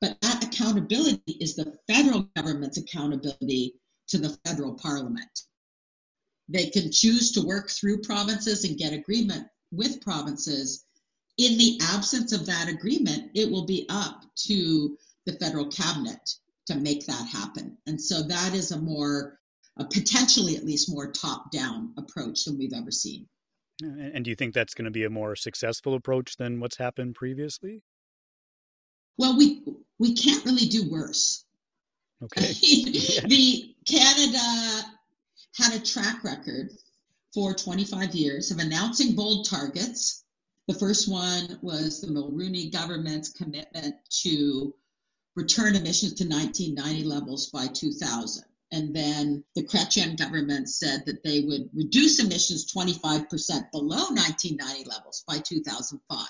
but 0.00 0.20
that 0.20 0.44
accountability 0.44 1.32
is 1.40 1.56
the 1.56 1.76
federal 1.88 2.28
government's 2.36 2.78
accountability 2.78 3.74
to 4.08 4.18
the 4.18 4.36
federal 4.44 4.74
parliament. 4.74 5.40
They 6.48 6.66
can 6.66 6.92
choose 6.92 7.32
to 7.32 7.46
work 7.46 7.70
through 7.70 8.02
provinces 8.02 8.64
and 8.64 8.78
get 8.78 8.92
agreement 8.92 9.46
with 9.72 10.02
provinces. 10.02 10.84
In 11.38 11.56
the 11.58 11.80
absence 11.82 12.32
of 12.32 12.46
that 12.46 12.68
agreement, 12.68 13.30
it 13.34 13.50
will 13.50 13.66
be 13.66 13.86
up 13.88 14.24
to 14.46 14.96
the 15.26 15.32
federal 15.34 15.68
cabinet 15.68 16.36
to 16.66 16.76
make 16.76 17.06
that 17.06 17.26
happen. 17.28 17.76
And 17.86 18.00
so 18.00 18.22
that 18.22 18.54
is 18.54 18.70
a 18.70 18.78
more, 18.78 19.38
a 19.78 19.84
potentially 19.84 20.56
at 20.56 20.64
least 20.64 20.90
more 20.90 21.12
top 21.12 21.50
down 21.50 21.92
approach 21.98 22.44
than 22.44 22.58
we've 22.58 22.72
ever 22.74 22.90
seen. 22.90 23.26
And 23.82 24.24
do 24.24 24.30
you 24.30 24.36
think 24.36 24.54
that's 24.54 24.74
going 24.74 24.84
to 24.84 24.90
be 24.90 25.04
a 25.04 25.10
more 25.10 25.34
successful 25.34 25.94
approach 25.94 26.36
than 26.36 26.60
what's 26.60 26.76
happened 26.76 27.16
previously? 27.16 27.82
Well, 29.18 29.36
we 29.36 29.62
we 29.98 30.14
can't 30.14 30.44
really 30.44 30.66
do 30.66 30.90
worse. 30.90 31.44
Okay. 32.22 32.52
yeah. 32.60 33.26
The 33.26 33.74
Canada 33.86 34.88
had 35.56 35.74
a 35.74 35.84
track 35.84 36.24
record 36.24 36.70
for 37.32 37.52
25 37.52 38.14
years 38.14 38.50
of 38.50 38.58
announcing 38.58 39.14
bold 39.16 39.48
targets. 39.48 40.24
The 40.68 40.74
first 40.74 41.08
one 41.10 41.58
was 41.62 42.00
the 42.00 42.06
Mulroney 42.06 42.72
government's 42.72 43.30
commitment 43.30 43.96
to 44.22 44.74
return 45.36 45.74
emissions 45.74 46.14
to 46.14 46.24
1990 46.24 47.04
levels 47.04 47.50
by 47.50 47.66
2000. 47.66 48.44
And 48.72 48.94
then 48.94 49.44
the 49.54 49.62
Chrétien 49.62 50.16
government 50.16 50.68
said 50.68 51.04
that 51.06 51.22
they 51.22 51.42
would 51.42 51.68
reduce 51.74 52.18
emissions 52.18 52.72
25% 52.72 53.70
below 53.70 54.10
1990 54.10 54.84
levels 54.84 55.22
by 55.26 55.38
2005. 55.38 56.26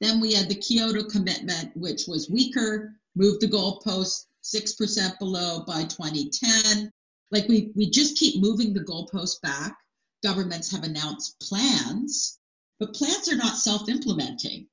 Then 0.00 0.20
we 0.20 0.34
had 0.34 0.48
the 0.48 0.54
Kyoto 0.54 1.04
commitment, 1.04 1.76
which 1.76 2.06
was 2.06 2.30
weaker, 2.30 2.94
moved 3.14 3.40
the 3.40 3.48
goalpost 3.48 4.26
6% 4.44 5.18
below 5.18 5.64
by 5.66 5.84
2010 5.84 6.92
like 7.30 7.48
we 7.48 7.72
we 7.74 7.90
just 7.90 8.16
keep 8.16 8.40
moving 8.40 8.72
the 8.72 8.84
goalpost 8.84 9.40
back. 9.42 9.76
Governments 10.22 10.70
have 10.72 10.84
announced 10.84 11.38
plans, 11.40 12.38
but 12.78 12.94
plans 12.94 13.30
are 13.30 13.36
not 13.36 13.56
self-implementing. 13.56 14.66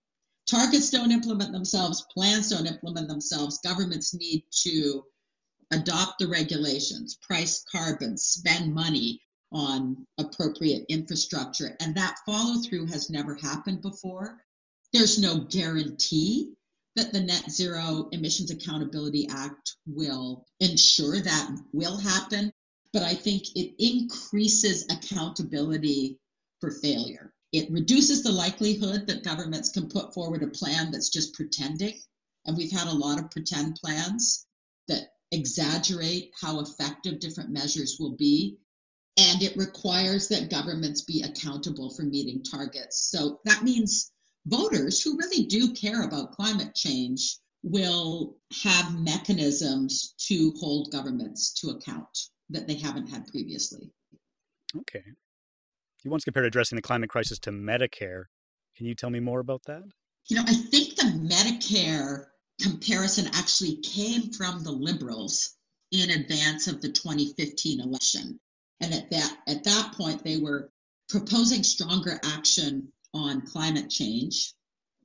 Targets 0.46 0.90
don't 0.90 1.12
implement 1.12 1.52
themselves, 1.52 2.06
plans 2.14 2.50
don't 2.50 2.68
implement 2.68 3.08
themselves. 3.08 3.60
Governments 3.64 4.14
need 4.14 4.44
to 4.64 5.04
adopt 5.72 6.20
the 6.20 6.28
regulations, 6.28 7.18
price 7.22 7.64
carbon, 7.72 8.18
spend 8.18 8.74
money 8.74 9.22
on 9.52 10.06
appropriate 10.18 10.86
infrastructure. 10.90 11.76
And 11.80 11.96
that 11.96 12.18
follow 12.26 12.62
through 12.62 12.88
has 12.88 13.10
never 13.10 13.36
happened 13.36 13.82
before. 13.82 14.44
There's 14.92 15.20
no 15.20 15.40
guarantee 15.40 16.54
that 16.96 17.12
the 17.14 17.22
Net 17.22 17.50
Zero 17.50 18.10
Emissions 18.12 18.52
Accountability 18.52 19.28
Act 19.30 19.76
will 19.88 20.46
ensure 20.60 21.20
that 21.20 21.52
will 21.72 21.98
happen, 21.98 22.52
but 22.92 23.02
I 23.02 23.16
think 23.16 23.44
it 23.56 23.74
increases 23.80 24.86
accountability 24.92 26.20
for 26.60 26.70
failure. 26.70 27.34
It 27.54 27.70
reduces 27.72 28.24
the 28.24 28.32
likelihood 28.32 29.06
that 29.08 29.24
governments 29.24 29.70
can 29.70 29.88
put 29.88 30.14
forward 30.14 30.42
a 30.42 30.48
plan 30.48 30.92
that's 30.92 31.10
just 31.10 31.36
pretending. 31.36 32.00
And 32.46 32.58
we've 32.58 32.72
had 32.72 32.88
a 32.88 32.94
lot 32.94 33.20
of 33.20 33.30
pretend 33.30 33.76
plans 33.76 34.48
that 34.88 35.14
exaggerate 35.32 36.32
how 36.42 36.60
effective 36.62 37.20
different 37.20 37.52
measures 37.52 37.98
will 38.00 38.16
be. 38.16 38.58
And 39.18 39.44
it 39.44 39.56
requires 39.56 40.28
that 40.30 40.50
governments 40.50 41.02
be 41.02 41.22
accountable 41.22 41.92
for 41.92 42.02
meeting 42.02 42.44
targets. 42.44 43.10
So 43.12 43.40
that 43.46 43.64
means 43.64 44.12
voters 44.48 45.02
who 45.02 45.18
really 45.18 45.46
do 45.46 45.74
care 45.74 46.04
about 46.04 46.32
climate 46.32 46.74
change 46.74 47.38
will 47.62 48.36
have 48.64 49.00
mechanisms 49.00 50.16
to 50.28 50.54
hold 50.60 50.92
governments 50.92 51.54
to 51.62 51.70
account 51.70 52.18
that 52.50 52.68
they 52.68 52.76
haven't 52.76 53.08
had 53.08 53.28
previously. 53.28 53.92
Okay. 54.76 55.04
You 56.04 56.12
once 56.12 56.26
compared 56.26 56.46
addressing 56.46 56.76
the 56.76 56.82
climate 56.82 57.10
crisis 57.10 57.40
to 57.40 57.52
Medicare. 57.52 58.26
Can 58.76 58.86
you 58.86 58.96
tell 58.96 59.10
me 59.10 59.20
more 59.20 59.40
about 59.40 59.64
that? 59.68 59.84
You 60.28 60.38
know, 60.38 60.44
I 60.46 60.54
think 60.54 60.96
the 60.96 61.04
Medicare 61.04 62.26
comparison 62.62 63.28
actually 63.34 63.78
came 63.78 64.32
from 64.32 64.64
the 64.64 64.72
liberals 64.72 65.56
in 65.92 66.10
advance 66.10 66.68
of 66.68 66.82
the 66.82 66.90
2015 66.90 67.80
election. 67.80 68.40
And 68.82 68.94
at 68.94 69.10
that 69.12 69.38
at 69.48 69.64
that 69.64 69.94
point 69.96 70.24
they 70.24 70.38
were 70.38 70.72
proposing 71.10 71.64
stronger 71.64 72.20
action 72.24 72.92
on 73.14 73.46
climate 73.46 73.90
change, 73.90 74.54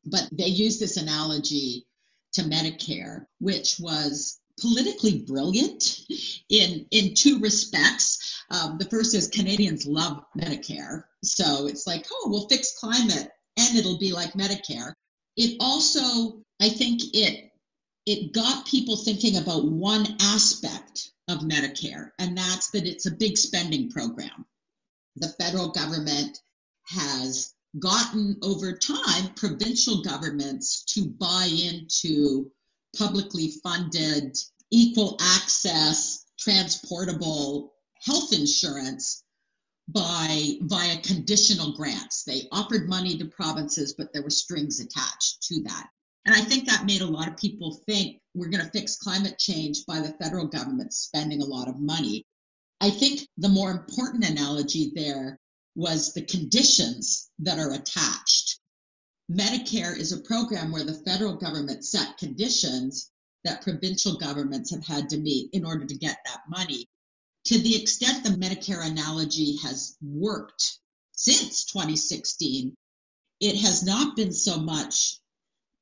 but 0.05 0.28
they 0.33 0.47
use 0.47 0.78
this 0.78 0.97
analogy 0.97 1.87
to 2.33 2.43
Medicare, 2.43 3.26
which 3.38 3.78
was 3.78 4.40
politically 4.61 5.21
brilliant 5.21 6.00
in 6.49 6.87
in 6.91 7.15
two 7.15 7.38
respects. 7.41 8.45
Um, 8.50 8.79
the 8.79 8.87
first 8.87 9.15
is 9.15 9.29
Canadians 9.29 9.87
love 9.87 10.25
Medicare, 10.37 11.05
so 11.23 11.67
it's 11.67 11.87
like, 11.87 12.07
oh, 12.12 12.29
we'll 12.31 12.49
fix 12.49 12.79
climate 12.79 13.31
and 13.59 13.77
it'll 13.77 13.99
be 13.99 14.12
like 14.12 14.33
Medicare. 14.33 14.95
It 15.37 15.57
also, 15.61 16.43
I 16.61 16.69
think, 16.69 17.00
it 17.12 17.53
it 18.07 18.33
got 18.33 18.67
people 18.67 18.97
thinking 18.97 19.37
about 19.37 19.67
one 19.67 20.07
aspect 20.21 21.11
of 21.29 21.41
Medicare, 21.41 22.11
and 22.19 22.37
that's 22.37 22.71
that 22.71 22.87
it's 22.87 23.07
a 23.07 23.11
big 23.11 23.37
spending 23.37 23.91
program. 23.91 24.47
The 25.17 25.29
federal 25.41 25.69
government 25.69 26.41
has 26.87 27.53
gotten 27.79 28.38
over 28.43 28.73
time 28.73 29.35
provincial 29.35 30.03
governments 30.03 30.85
to 30.95 31.07
buy 31.07 31.49
into 31.50 32.50
publicly 32.97 33.52
funded, 33.62 34.37
equal 34.71 35.16
access, 35.21 36.25
transportable 36.38 37.73
health 38.04 38.33
insurance 38.33 39.25
by 39.88 40.59
via 40.62 40.99
conditional 40.99 41.73
grants. 41.73 42.25
They 42.25 42.42
offered 42.52 42.88
money 42.88 43.16
to 43.18 43.25
provinces, 43.26 43.95
but 43.97 44.12
there 44.12 44.23
were 44.23 44.30
strings 44.30 44.80
attached 44.80 45.42
to 45.45 45.62
that. 45.62 45.88
And 46.26 46.37
I 46.37 46.40
think 46.40 46.68
that 46.68 46.85
made 46.85 47.00
a 47.00 47.07
lot 47.07 47.28
of 47.28 47.38
people 47.38 47.80
think 47.87 48.21
we're 48.35 48.50
going 48.50 48.64
to 48.64 48.71
fix 48.71 48.97
climate 48.97 49.38
change 49.38 49.87
by 49.87 50.00
the 50.00 50.14
federal 50.23 50.47
government 50.47 50.92
spending 50.92 51.40
a 51.40 51.47
lot 51.47 51.68
of 51.68 51.80
money. 51.80 52.26
I 52.80 52.90
think 52.90 53.21
the 53.38 53.49
more 53.49 53.71
important 53.71 54.28
analogy 54.28 54.92
there 54.95 55.38
was 55.75 56.12
the 56.12 56.23
conditions 56.23 57.30
that 57.38 57.59
are 57.59 57.73
attached. 57.73 58.38
Medicare 59.31 59.97
is 59.97 60.13
a 60.13 60.23
program 60.23 60.73
where 60.73 60.85
the 60.85 61.03
federal 61.05 61.37
government 61.37 61.85
set 61.85 62.17
conditions 62.17 63.11
that 63.45 63.63
provincial 63.63 64.17
governments 64.17 64.71
have 64.71 64.85
had 64.85 65.11
to 65.11 65.19
meet 65.19 65.51
in 65.53 65.65
order 65.65 65.85
to 65.85 65.95
get 65.95 66.19
that 66.25 66.41
money. 66.49 66.89
To 67.47 67.59
the 67.59 67.81
extent 67.81 68.25
the 68.25 68.31
Medicare 68.31 68.87
analogy 68.87 69.57
has 69.63 69.97
worked 70.03 70.79
since 71.13 71.65
2016, 71.67 72.77
it 73.41 73.57
has 73.57 73.83
not 73.83 74.17
been 74.17 74.33
so 74.33 74.59
much 74.59 75.21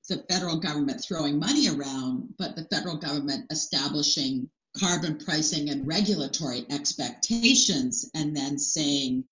the 0.08 0.24
federal 0.28 0.58
government 0.58 1.02
throwing 1.02 1.38
money 1.38 1.68
around, 1.68 2.34
but 2.38 2.54
the 2.54 2.64
federal 2.64 2.96
government 2.96 3.46
establishing 3.50 4.48
carbon 4.78 5.18
pricing 5.18 5.70
and 5.70 5.86
regulatory 5.86 6.64
expectations 6.70 8.08
and 8.14 8.36
then 8.36 8.58
saying 8.58 9.24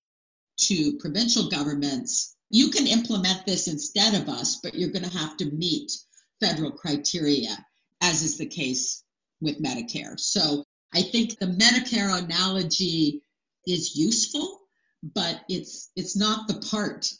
to 0.56 0.96
provincial 0.98 1.48
governments, 1.48 2.34
you 2.50 2.70
can 2.70 2.86
implement 2.86 3.46
this 3.46 3.68
instead 3.68 4.14
of 4.14 4.28
us, 4.28 4.60
but 4.62 4.74
you're 4.74 4.90
going 4.90 5.08
to 5.08 5.18
have 5.18 5.36
to 5.38 5.50
meet 5.50 5.92
federal 6.40 6.70
criteria, 6.70 7.56
as 8.00 8.22
is 8.22 8.38
the 8.38 8.46
case 8.46 9.02
with 9.40 9.62
Medicare. 9.62 10.18
So 10.18 10.64
I 10.92 11.02
think 11.02 11.38
the 11.38 11.46
Medicare 11.46 12.22
analogy 12.22 13.22
is 13.66 13.96
useful, 13.96 14.60
but 15.02 15.40
it's 15.48 15.90
it's 15.96 16.16
not 16.16 16.46
the 16.48 16.66
part 16.70 17.12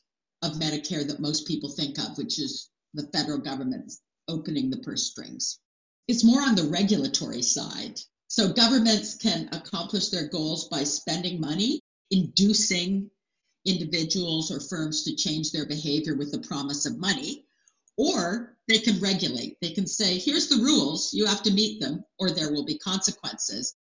of 0.42 0.52
Medicare 0.52 1.06
that 1.08 1.20
most 1.20 1.46
people 1.46 1.70
think 1.70 1.98
of, 1.98 2.16
which 2.18 2.38
is 2.38 2.70
the 2.92 3.08
federal 3.12 3.38
government 3.38 3.92
opening 4.28 4.70
the 4.70 4.78
purse 4.78 5.10
strings. 5.10 5.58
It's 6.06 6.24
more 6.24 6.40
on 6.40 6.54
the 6.54 6.64
regulatory 6.64 7.42
side. 7.42 7.98
So 8.28 8.52
governments 8.52 9.16
can 9.16 9.48
accomplish 9.52 10.08
their 10.08 10.28
goals 10.28 10.68
by 10.68 10.84
spending 10.84 11.40
money, 11.40 11.80
inducing 12.10 13.10
individuals 13.64 14.50
or 14.50 14.60
firms 14.60 15.04
to 15.04 15.16
change 15.16 15.52
their 15.52 15.66
behavior 15.66 16.16
with 16.16 16.32
the 16.32 16.46
promise 16.46 16.86
of 16.86 16.98
money, 16.98 17.44
or 17.96 18.56
they 18.68 18.78
can 18.78 19.00
regulate. 19.00 19.56
They 19.60 19.70
can 19.70 19.86
say, 19.86 20.18
here's 20.18 20.48
the 20.48 20.62
rules, 20.62 21.12
you 21.12 21.26
have 21.26 21.42
to 21.42 21.52
meet 21.52 21.80
them, 21.80 22.04
or 22.18 22.30
there 22.30 22.52
will 22.52 22.64
be 22.64 22.78
consequences. 22.78 23.74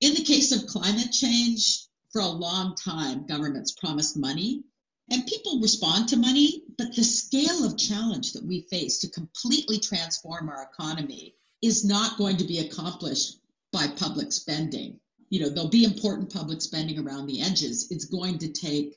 In 0.00 0.14
the 0.14 0.24
case 0.24 0.52
of 0.52 0.66
climate 0.66 1.12
change, 1.12 1.86
for 2.12 2.20
a 2.20 2.26
long 2.26 2.76
time, 2.76 3.26
governments 3.26 3.72
promised 3.72 4.16
money 4.16 4.62
and 5.10 5.26
people 5.26 5.60
respond 5.60 6.08
to 6.08 6.16
money, 6.16 6.62
but 6.78 6.94
the 6.94 7.02
scale 7.02 7.64
of 7.64 7.78
challenge 7.78 8.32
that 8.32 8.44
we 8.44 8.66
face 8.70 8.98
to 8.98 9.10
completely 9.10 9.78
transform 9.78 10.48
our 10.48 10.68
economy 10.72 11.34
is 11.62 11.84
not 11.84 12.18
going 12.18 12.36
to 12.36 12.44
be 12.44 12.60
accomplished 12.60 13.38
by 13.72 13.86
public 13.96 14.32
spending. 14.32 15.00
You 15.30 15.40
know, 15.40 15.48
there'll 15.48 15.70
be 15.70 15.84
important 15.84 16.32
public 16.32 16.60
spending 16.60 16.98
around 16.98 17.26
the 17.26 17.40
edges. 17.40 17.90
It's 17.90 18.04
going 18.04 18.38
to 18.38 18.52
take 18.52 18.96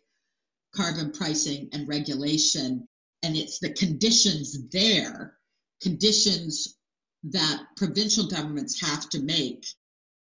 carbon 0.75 1.11
pricing 1.11 1.69
and 1.73 1.87
regulation, 1.87 2.87
and 3.23 3.35
it's 3.35 3.59
the 3.59 3.73
conditions 3.73 4.69
there, 4.69 5.37
conditions 5.81 6.77
that 7.23 7.63
provincial 7.75 8.27
governments 8.27 8.79
have 8.81 9.09
to 9.09 9.21
make 9.21 9.65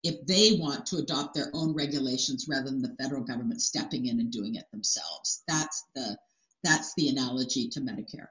if 0.03 0.25
they 0.25 0.57
want 0.59 0.85
to 0.85 0.97
adopt 0.97 1.33
their 1.33 1.49
own 1.53 1.73
regulations 1.73 2.47
rather 2.49 2.69
than 2.69 2.81
the 2.81 2.95
federal 3.01 3.23
government 3.23 3.61
stepping 3.61 4.07
in 4.07 4.19
and 4.19 4.31
doing 4.31 4.55
it 4.55 4.65
themselves. 4.71 5.43
That's 5.47 5.85
the 5.95 6.17
that's 6.63 6.93
the 6.95 7.09
analogy 7.09 7.67
to 7.69 7.81
Medicare. 7.81 8.27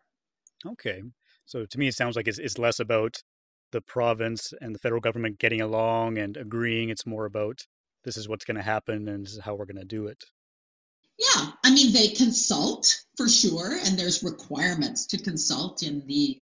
Okay. 0.66 1.03
So 1.44 1.66
to 1.66 1.79
me 1.79 1.88
it 1.88 1.94
sounds 1.94 2.16
like 2.16 2.29
it's, 2.29 2.38
it's 2.38 2.59
less 2.59 2.81
about 2.81 3.23
the 3.73 3.81
province 3.81 4.53
and 4.61 4.75
the 4.75 4.79
federal 4.79 5.01
government 5.01 5.38
getting 5.38 5.61
along 5.61 6.18
and 6.18 6.37
agreeing. 6.37 6.90
It's 6.90 7.07
more 7.07 7.25
about 7.25 7.66
this 8.05 8.16
is 8.16 8.29
what's 8.29 8.44
going 8.44 8.57
to 8.57 8.62
happen 8.62 9.09
and 9.09 9.25
this 9.25 9.33
is 9.33 9.40
how 9.40 9.55
we're 9.55 9.66
going 9.66 9.77
to 9.77 9.85
do 9.85 10.07
it. 10.07 10.25
Yeah, 11.23 11.53
I 11.65 11.73
mean 11.73 11.93
they 11.93 12.09
consult 12.09 13.05
for 13.17 13.29
sure, 13.29 13.77
and 13.85 13.97
there's 13.97 14.25
requirements 14.25 15.07
to 15.09 15.23
consult 15.23 15.83
in 15.83 16.05
the 16.07 16.41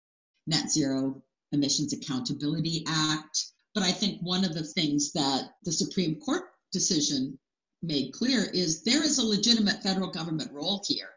Net 0.47 0.71
Zero 0.71 1.23
Emissions 1.53 1.93
Accountability 1.93 2.85
Act. 2.87 3.47
But 3.75 3.83
I 3.83 3.91
think 3.91 4.21
one 4.21 4.45
of 4.45 4.55
the 4.55 4.64
things 4.64 5.12
that 5.12 5.51
the 5.64 5.73
Supreme 5.73 6.21
Court 6.21 6.45
decision 6.73 7.38
made 7.83 8.12
clear 8.12 8.45
is 8.45 8.83
there 8.83 9.05
is 9.05 9.19
a 9.19 9.27
legitimate 9.27 9.83
federal 9.83 10.11
government 10.11 10.53
role 10.53 10.83
here. 10.87 11.11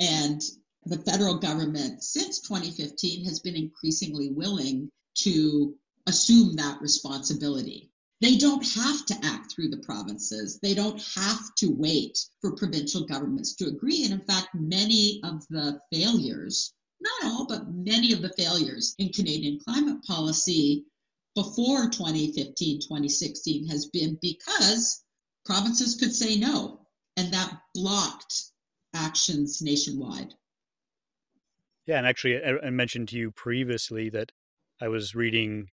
And 0.00 0.40
the 0.84 0.98
federal 0.98 1.38
government 1.38 2.02
since 2.02 2.40
2015 2.40 3.24
has 3.24 3.40
been 3.40 3.56
increasingly 3.56 4.30
willing 4.30 4.90
to 5.18 5.74
assume 6.06 6.56
that 6.56 6.80
responsibility. 6.80 7.90
They 8.24 8.38
don't 8.38 8.66
have 8.66 9.04
to 9.04 9.18
act 9.22 9.52
through 9.52 9.68
the 9.68 9.82
provinces. 9.84 10.58
They 10.62 10.72
don't 10.72 10.98
have 11.14 11.54
to 11.56 11.66
wait 11.66 12.18
for 12.40 12.56
provincial 12.56 13.04
governments 13.04 13.54
to 13.56 13.66
agree. 13.66 14.02
And 14.04 14.14
in 14.14 14.20
fact, 14.20 14.48
many 14.54 15.20
of 15.22 15.46
the 15.50 15.78
failures, 15.92 16.72
not 17.02 17.30
all, 17.30 17.46
but 17.46 17.68
many 17.68 18.14
of 18.14 18.22
the 18.22 18.32
failures 18.32 18.94
in 18.98 19.10
Canadian 19.10 19.60
climate 19.60 20.02
policy 20.06 20.86
before 21.34 21.90
2015, 21.90 22.80
2016 22.80 23.66
has 23.66 23.90
been 23.92 24.16
because 24.22 25.04
provinces 25.44 25.96
could 25.96 26.14
say 26.14 26.36
no, 26.38 26.80
and 27.18 27.30
that 27.34 27.60
blocked 27.74 28.52
actions 28.94 29.60
nationwide. 29.60 30.32
Yeah, 31.84 31.98
and 31.98 32.06
actually, 32.06 32.42
I 32.42 32.70
mentioned 32.70 33.08
to 33.08 33.18
you 33.18 33.32
previously 33.32 34.08
that 34.08 34.32
I 34.80 34.88
was 34.88 35.14
reading 35.14 35.68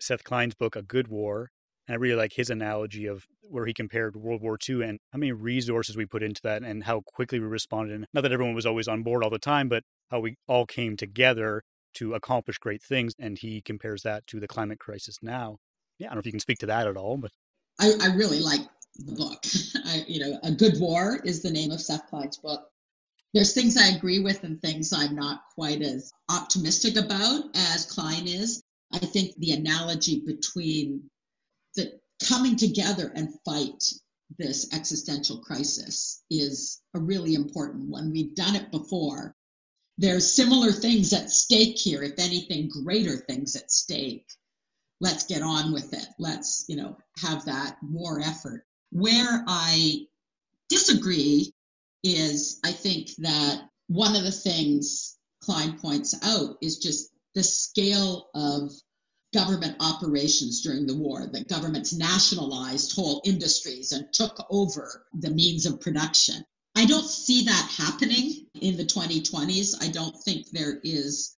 Seth 0.00 0.24
Klein's 0.24 0.54
book, 0.54 0.74
A 0.74 0.80
Good 0.80 1.08
War, 1.08 1.50
and 1.86 1.94
I 1.94 1.98
really 1.98 2.16
like 2.16 2.32
his 2.34 2.50
analogy 2.50 3.06
of 3.06 3.24
where 3.42 3.66
he 3.66 3.74
compared 3.74 4.16
World 4.16 4.40
War 4.40 4.56
II 4.68 4.82
and 4.82 4.98
how 5.12 5.18
many 5.18 5.32
resources 5.32 5.96
we 5.96 6.06
put 6.06 6.22
into 6.22 6.40
that 6.44 6.62
and 6.62 6.84
how 6.84 7.00
quickly 7.00 7.40
we 7.40 7.46
responded. 7.46 7.94
And 7.94 8.06
not 8.14 8.22
that 8.22 8.32
everyone 8.32 8.54
was 8.54 8.66
always 8.66 8.88
on 8.88 9.02
board 9.02 9.24
all 9.24 9.30
the 9.30 9.38
time, 9.38 9.68
but 9.68 9.82
how 10.10 10.20
we 10.20 10.36
all 10.46 10.64
came 10.64 10.96
together 10.96 11.62
to 11.94 12.14
accomplish 12.14 12.58
great 12.58 12.82
things. 12.82 13.14
And 13.18 13.36
he 13.36 13.60
compares 13.60 14.02
that 14.02 14.26
to 14.28 14.40
the 14.40 14.48
climate 14.48 14.78
crisis 14.78 15.16
now. 15.22 15.58
Yeah, 15.98 16.06
I 16.06 16.10
don't 16.10 16.16
know 16.16 16.20
if 16.20 16.26
you 16.26 16.32
can 16.32 16.40
speak 16.40 16.58
to 16.60 16.66
that 16.66 16.86
at 16.86 16.96
all, 16.96 17.16
but 17.16 17.30
I, 17.80 17.92
I 18.00 18.14
really 18.14 18.40
like 18.40 18.62
the 18.96 19.12
book. 19.12 19.44
I, 19.86 20.04
you 20.06 20.20
know, 20.20 20.38
A 20.44 20.52
Good 20.52 20.80
War 20.80 21.20
is 21.24 21.42
the 21.42 21.50
name 21.50 21.72
of 21.72 21.80
Seth 21.80 22.06
Klein's 22.08 22.38
book. 22.38 22.68
There's 23.34 23.54
things 23.54 23.76
I 23.76 23.88
agree 23.88 24.18
with 24.20 24.44
and 24.44 24.60
things 24.60 24.92
I'm 24.92 25.16
not 25.16 25.40
quite 25.54 25.82
as 25.82 26.12
optimistic 26.30 26.96
about 26.96 27.44
as 27.54 27.86
Klein 27.86 28.28
is. 28.28 28.62
I 28.92 28.98
think 28.98 29.34
the 29.36 29.52
analogy 29.52 30.22
between 30.24 31.10
the 31.76 31.98
coming 32.28 32.56
together 32.56 33.12
and 33.14 33.28
fight 33.44 33.82
this 34.38 34.72
existential 34.72 35.38
crisis 35.38 36.22
is 36.30 36.80
a 36.94 37.00
really 37.00 37.34
important 37.34 37.88
one. 37.88 38.10
We've 38.10 38.34
done 38.34 38.56
it 38.56 38.70
before 38.70 39.34
there's 39.98 40.34
similar 40.34 40.72
things 40.72 41.12
at 41.12 41.30
stake 41.30 41.78
here, 41.78 42.02
if 42.02 42.18
anything, 42.18 42.68
greater 42.68 43.16
things 43.16 43.56
at 43.56 43.70
stake. 43.70 44.26
Let's 45.00 45.26
get 45.26 45.42
on 45.42 45.72
with 45.72 45.92
it. 45.92 46.06
Let's, 46.18 46.64
you 46.68 46.76
know, 46.76 46.96
have 47.18 47.44
that 47.44 47.76
war 47.82 48.20
effort. 48.20 48.64
Where 48.90 49.44
I 49.46 50.06
disagree 50.68 51.52
is 52.02 52.58
I 52.64 52.72
think 52.72 53.10
that 53.18 53.62
one 53.88 54.16
of 54.16 54.24
the 54.24 54.32
things 54.32 55.18
Klein 55.42 55.78
points 55.78 56.14
out 56.22 56.56
is 56.62 56.78
just 56.78 57.10
the 57.34 57.42
scale 57.42 58.28
of 58.34 58.72
government 59.32 59.76
operations 59.80 60.60
during 60.60 60.86
the 60.86 60.96
war, 60.96 61.26
that 61.32 61.48
governments 61.48 61.92
nationalized 61.92 62.94
whole 62.94 63.22
industries 63.24 63.92
and 63.92 64.12
took 64.12 64.44
over 64.50 65.06
the 65.14 65.30
means 65.30 65.66
of 65.66 65.80
production. 65.80 66.44
I 66.74 66.86
don't 66.86 67.06
see 67.06 67.44
that 67.44 67.74
happening 67.76 68.46
in 68.54 68.76
the 68.76 68.84
2020s. 68.84 69.74
I 69.82 69.88
don't 69.88 70.16
think 70.24 70.50
there 70.50 70.78
is 70.82 71.36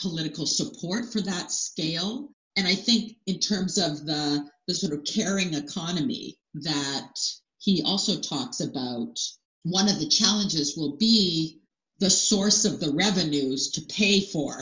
political 0.00 0.46
support 0.46 1.12
for 1.12 1.20
that 1.20 1.50
scale. 1.50 2.30
And 2.56 2.66
I 2.66 2.74
think 2.74 3.16
in 3.26 3.38
terms 3.40 3.78
of 3.78 4.04
the, 4.06 4.48
the 4.66 4.74
sort 4.74 4.92
of 4.92 5.04
caring 5.04 5.54
economy 5.54 6.36
that 6.54 7.18
he 7.58 7.82
also 7.82 8.20
talks 8.20 8.60
about, 8.60 9.18
one 9.62 9.88
of 9.88 9.98
the 9.98 10.08
challenges 10.08 10.76
will 10.76 10.96
be 10.96 11.60
the 11.98 12.10
source 12.10 12.64
of 12.64 12.80
the 12.80 12.92
revenues 12.92 13.70
to 13.72 13.82
pay 13.82 14.20
for 14.20 14.60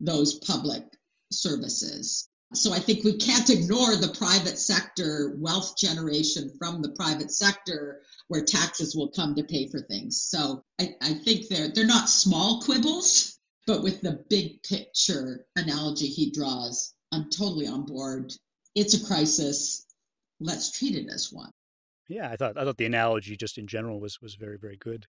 those 0.00 0.34
public 0.34 0.84
services. 1.32 2.28
So 2.54 2.72
I 2.72 2.78
think 2.78 3.02
we 3.02 3.16
can't 3.16 3.48
ignore 3.48 3.96
the 3.96 4.14
private 4.16 4.58
sector 4.58 5.34
wealth 5.38 5.74
generation 5.78 6.52
from 6.58 6.82
the 6.82 6.90
private 6.90 7.30
sector 7.30 8.02
where 8.28 8.44
taxes 8.44 8.94
will 8.94 9.08
come 9.08 9.34
to 9.34 9.44
pay 9.44 9.68
for 9.68 9.80
things. 9.80 10.20
So 10.20 10.62
I, 10.78 10.94
I 11.00 11.14
think 11.14 11.48
they're 11.48 11.68
they're 11.68 11.86
not 11.86 12.10
small 12.10 12.60
quibbles, 12.60 13.38
but 13.66 13.82
with 13.82 14.02
the 14.02 14.24
big 14.28 14.62
picture 14.62 15.46
analogy 15.56 16.06
he 16.06 16.30
draws, 16.30 16.94
I'm 17.10 17.30
totally 17.30 17.66
on 17.66 17.86
board. 17.86 18.32
It's 18.74 18.94
a 18.94 19.06
crisis. 19.06 19.86
Let's 20.40 20.78
treat 20.78 20.94
it 20.94 21.06
as 21.12 21.32
one. 21.32 21.50
Yeah, 22.08 22.30
I 22.30 22.36
thought 22.36 22.58
I 22.58 22.64
thought 22.64 22.76
the 22.76 22.86
analogy 22.86 23.36
just 23.36 23.56
in 23.56 23.66
general 23.66 23.98
was 23.98 24.20
was 24.20 24.34
very 24.34 24.58
very 24.58 24.76
good. 24.76 25.06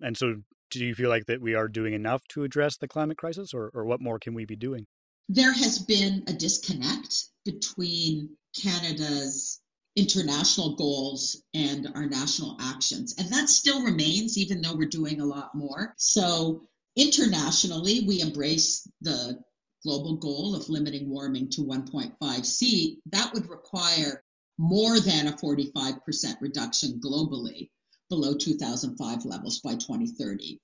And 0.00 0.16
so, 0.16 0.36
do 0.70 0.84
you 0.84 0.94
feel 0.94 1.10
like 1.10 1.26
that 1.26 1.40
we 1.40 1.54
are 1.54 1.68
doing 1.68 1.92
enough 1.92 2.26
to 2.28 2.42
address 2.42 2.76
the 2.76 2.88
climate 2.88 3.18
crisis, 3.18 3.54
or 3.54 3.70
or 3.74 3.84
what 3.84 4.00
more 4.00 4.18
can 4.18 4.34
we 4.34 4.44
be 4.44 4.56
doing? 4.56 4.86
There 5.32 5.52
has 5.52 5.78
been 5.78 6.24
a 6.26 6.32
disconnect 6.32 7.26
between 7.44 8.36
Canada's 8.52 9.60
international 9.94 10.74
goals 10.74 11.40
and 11.54 11.86
our 11.94 12.06
national 12.06 12.56
actions, 12.60 13.14
and 13.16 13.28
that 13.28 13.48
still 13.48 13.84
remains, 13.84 14.36
even 14.36 14.60
though 14.60 14.74
we're 14.74 14.88
doing 14.88 15.20
a 15.20 15.24
lot 15.24 15.54
more. 15.54 15.94
So 15.98 16.66
internationally, 16.96 18.00
we 18.08 18.20
embrace 18.20 18.88
the 19.02 19.40
global 19.84 20.16
goal 20.16 20.56
of 20.56 20.68
limiting 20.68 21.08
warming 21.08 21.48
to 21.50 21.60
1.5 21.60 22.44
C. 22.44 22.98
That 23.12 23.32
would 23.32 23.48
require 23.48 24.24
more 24.58 24.98
than 24.98 25.28
a 25.28 25.36
45% 25.36 26.40
reduction 26.40 27.00
globally 27.00 27.70
below 28.08 28.34
2005 28.34 29.24
levels 29.26 29.60
by 29.60 29.74
2030. 29.76 30.60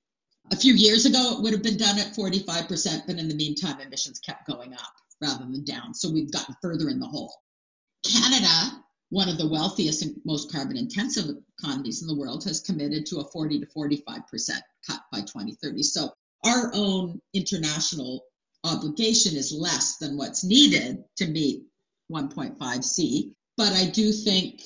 A 0.52 0.56
few 0.56 0.74
years 0.74 1.06
ago, 1.06 1.34
it 1.36 1.42
would 1.42 1.52
have 1.52 1.62
been 1.62 1.76
done 1.76 1.98
at 1.98 2.14
45%, 2.14 3.06
but 3.06 3.18
in 3.18 3.28
the 3.28 3.34
meantime, 3.34 3.80
emissions 3.80 4.20
kept 4.20 4.46
going 4.46 4.72
up 4.72 4.92
rather 5.20 5.44
than 5.44 5.64
down. 5.64 5.92
So 5.92 6.10
we've 6.10 6.30
gotten 6.30 6.54
further 6.62 6.88
in 6.88 7.00
the 7.00 7.06
hole. 7.06 7.34
Canada, 8.04 8.82
one 9.10 9.28
of 9.28 9.38
the 9.38 9.48
wealthiest 9.48 10.02
and 10.02 10.16
most 10.24 10.52
carbon 10.52 10.76
intensive 10.76 11.36
economies 11.58 12.02
in 12.02 12.08
the 12.08 12.16
world, 12.16 12.44
has 12.44 12.60
committed 12.60 13.06
to 13.06 13.18
a 13.18 13.24
40 13.24 13.60
to 13.60 13.66
45% 13.66 14.22
cut 14.86 15.00
by 15.10 15.20
2030. 15.20 15.82
So 15.82 16.10
our 16.44 16.70
own 16.74 17.20
international 17.34 18.24
obligation 18.64 19.36
is 19.36 19.52
less 19.52 19.96
than 19.96 20.16
what's 20.16 20.44
needed 20.44 21.04
to 21.16 21.26
meet 21.26 21.64
1.5 22.12 22.84
C. 22.84 23.32
But 23.56 23.72
I 23.72 23.86
do 23.86 24.12
think 24.12 24.62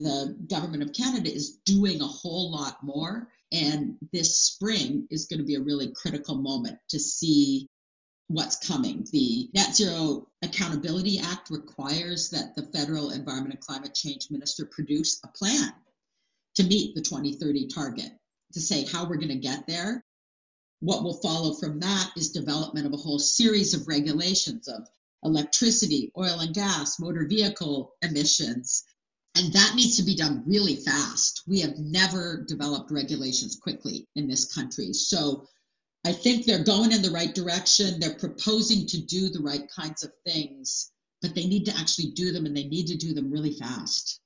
the 0.00 0.36
government 0.48 0.82
of 0.82 0.92
Canada 0.92 1.32
is 1.32 1.58
doing 1.64 2.00
a 2.00 2.06
whole 2.06 2.50
lot 2.50 2.82
more. 2.82 3.28
And 3.52 3.96
this 4.12 4.36
spring 4.36 5.06
is 5.10 5.26
going 5.26 5.40
to 5.40 5.46
be 5.46 5.56
a 5.56 5.60
really 5.60 5.92
critical 5.92 6.36
moment 6.36 6.78
to 6.90 6.98
see 6.98 7.68
what's 8.28 8.56
coming. 8.56 9.04
The 9.12 9.50
Net 9.54 9.74
Zero 9.74 10.28
Accountability 10.42 11.18
Act 11.18 11.50
requires 11.50 12.30
that 12.30 12.54
the 12.54 12.62
federal 12.66 13.10
environment 13.10 13.54
and 13.54 13.60
climate 13.60 13.94
change 13.94 14.28
minister 14.30 14.66
produce 14.66 15.20
a 15.24 15.28
plan 15.28 15.72
to 16.54 16.62
meet 16.62 16.94
the 16.94 17.02
2030 17.02 17.66
target, 17.68 18.10
to 18.52 18.60
say 18.60 18.84
how 18.84 19.08
we're 19.08 19.16
going 19.16 19.28
to 19.28 19.34
get 19.34 19.66
there. 19.66 20.04
What 20.80 21.02
will 21.02 21.20
follow 21.20 21.54
from 21.54 21.80
that 21.80 22.10
is 22.16 22.30
development 22.30 22.86
of 22.86 22.92
a 22.92 22.98
whole 22.98 23.18
series 23.18 23.74
of 23.74 23.88
regulations 23.88 24.68
of 24.68 24.86
electricity, 25.24 26.12
oil 26.16 26.38
and 26.40 26.54
gas, 26.54 26.98
motor 26.98 27.26
vehicle 27.26 27.94
emissions. 28.00 28.84
And 29.36 29.52
that 29.52 29.74
needs 29.76 29.96
to 29.96 30.02
be 30.02 30.16
done 30.16 30.42
really 30.46 30.76
fast. 30.76 31.42
We 31.46 31.60
have 31.60 31.78
never 31.78 32.44
developed 32.46 32.90
regulations 32.90 33.56
quickly 33.56 34.06
in 34.16 34.26
this 34.28 34.52
country. 34.52 34.92
So 34.92 35.46
I 36.04 36.12
think 36.12 36.44
they're 36.44 36.64
going 36.64 36.92
in 36.92 37.02
the 37.02 37.10
right 37.10 37.34
direction. 37.34 38.00
They're 38.00 38.14
proposing 38.14 38.86
to 38.86 39.00
do 39.00 39.28
the 39.28 39.42
right 39.42 39.70
kinds 39.74 40.02
of 40.02 40.12
things, 40.26 40.90
but 41.20 41.34
they 41.34 41.46
need 41.46 41.66
to 41.66 41.76
actually 41.76 42.12
do 42.12 42.32
them 42.32 42.46
and 42.46 42.56
they 42.56 42.64
need 42.64 42.86
to 42.86 42.96
do 42.96 43.12
them 43.12 43.30
really 43.30 43.52
fast. 43.52 44.20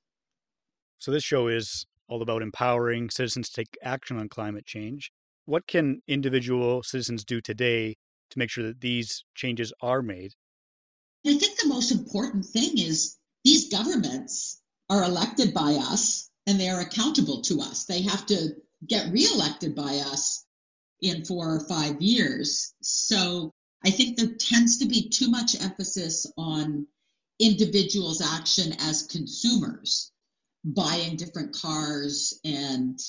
So, 0.99 1.11
this 1.11 1.23
show 1.23 1.47
is 1.47 1.85
all 2.07 2.21
about 2.21 2.41
empowering 2.41 3.09
citizens 3.09 3.49
to 3.49 3.61
take 3.61 3.77
action 3.83 4.17
on 4.17 4.29
climate 4.29 4.65
change. 4.65 5.11
What 5.45 5.67
can 5.67 6.01
individual 6.07 6.81
citizens 6.81 7.23
do 7.23 7.41
today 7.41 7.97
to 8.29 8.39
make 8.39 8.49
sure 8.49 8.63
that 8.63 8.81
these 8.81 9.25
changes 9.35 9.73
are 9.81 10.01
made? 10.01 10.33
I 11.27 11.37
think 11.37 11.57
the 11.57 11.67
most 11.67 11.91
important 11.91 12.45
thing 12.45 12.77
is 12.77 13.17
these 13.43 13.69
governments 13.69 14.61
are 14.89 15.03
elected 15.03 15.53
by 15.53 15.73
us 15.73 16.29
and 16.47 16.59
they 16.59 16.69
are 16.69 16.81
accountable 16.81 17.41
to 17.41 17.61
us. 17.61 17.85
They 17.85 18.03
have 18.03 18.25
to 18.27 18.55
get 18.87 19.11
reelected 19.11 19.75
by 19.75 19.97
us 19.97 20.45
in 21.01 21.25
four 21.25 21.55
or 21.55 21.59
five 21.61 22.01
years. 22.01 22.73
So 22.81 23.51
I 23.83 23.89
think 23.91 24.17
there 24.17 24.33
tends 24.39 24.77
to 24.79 24.85
be 24.85 25.09
too 25.09 25.29
much 25.29 25.61
emphasis 25.61 26.25
on 26.37 26.87
individuals' 27.39 28.21
action 28.21 28.73
as 28.79 29.03
consumers, 29.03 30.11
buying 30.63 31.17
different 31.17 31.55
cars 31.55 32.39
and 32.43 32.99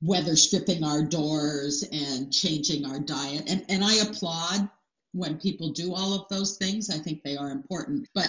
weather 0.00 0.36
stripping 0.36 0.84
our 0.84 1.02
doors 1.02 1.84
and 1.92 2.32
changing 2.32 2.84
our 2.86 3.00
diet. 3.00 3.44
And, 3.48 3.64
and 3.68 3.84
I 3.84 3.94
applaud 3.96 4.68
when 5.12 5.38
people 5.38 5.72
do 5.72 5.94
all 5.94 6.14
of 6.14 6.28
those 6.28 6.56
things. 6.56 6.90
I 6.90 6.98
think 6.98 7.22
they 7.22 7.36
are 7.36 7.50
important. 7.50 8.08
But 8.14 8.28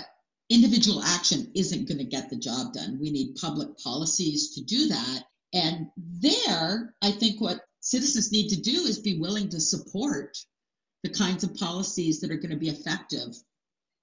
individual 0.50 1.04
action 1.04 1.52
isn't 1.56 1.88
going 1.88 2.00
to 2.00 2.04
get 2.04 2.30
the 2.30 2.36
job 2.36 2.74
done. 2.74 2.98
We 3.00 3.12
need 3.12 3.36
public 3.36 3.78
policies 3.78 4.56
to 4.56 4.64
do 4.64 4.88
that. 4.88 5.24
And 5.54 5.88
there, 5.98 6.94
I 7.02 7.12
think 7.12 7.40
what 7.40 7.62
citizens 7.82 8.32
need 8.32 8.50
to 8.50 8.62
do 8.62 8.72
is 8.72 9.00
be 9.00 9.20
willing 9.20 9.50
to 9.50 9.60
support 9.60 10.38
the 11.04 11.10
kinds 11.10 11.44
of 11.44 11.56
policies 11.56 12.20
that 12.20 12.32
are 12.32 12.38
going 12.38 12.52
to 12.52 12.58
be 12.58 12.70
effective 12.70 13.36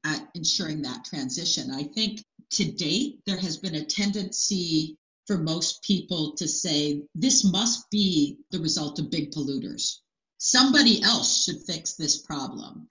at 0.04 0.28
ensuring 0.34 0.82
that 0.82 1.04
transition. 1.04 1.70
I 1.70 1.84
think 1.84 2.24
to 2.52 2.64
date, 2.72 3.20
there 3.26 3.38
has 3.38 3.58
been 3.58 3.74
a 3.74 3.84
tendency 3.84 4.96
for 5.26 5.36
most 5.36 5.82
people 5.82 6.32
to 6.36 6.46
say 6.46 7.02
this 7.14 7.44
must 7.44 7.90
be 7.90 8.38
the 8.52 8.60
result 8.60 8.98
of 8.98 9.10
big 9.10 9.32
polluters. 9.32 9.98
Somebody 10.38 11.02
else 11.02 11.44
should 11.44 11.62
fix 11.66 11.94
this 11.94 12.18
problem. 12.18 12.88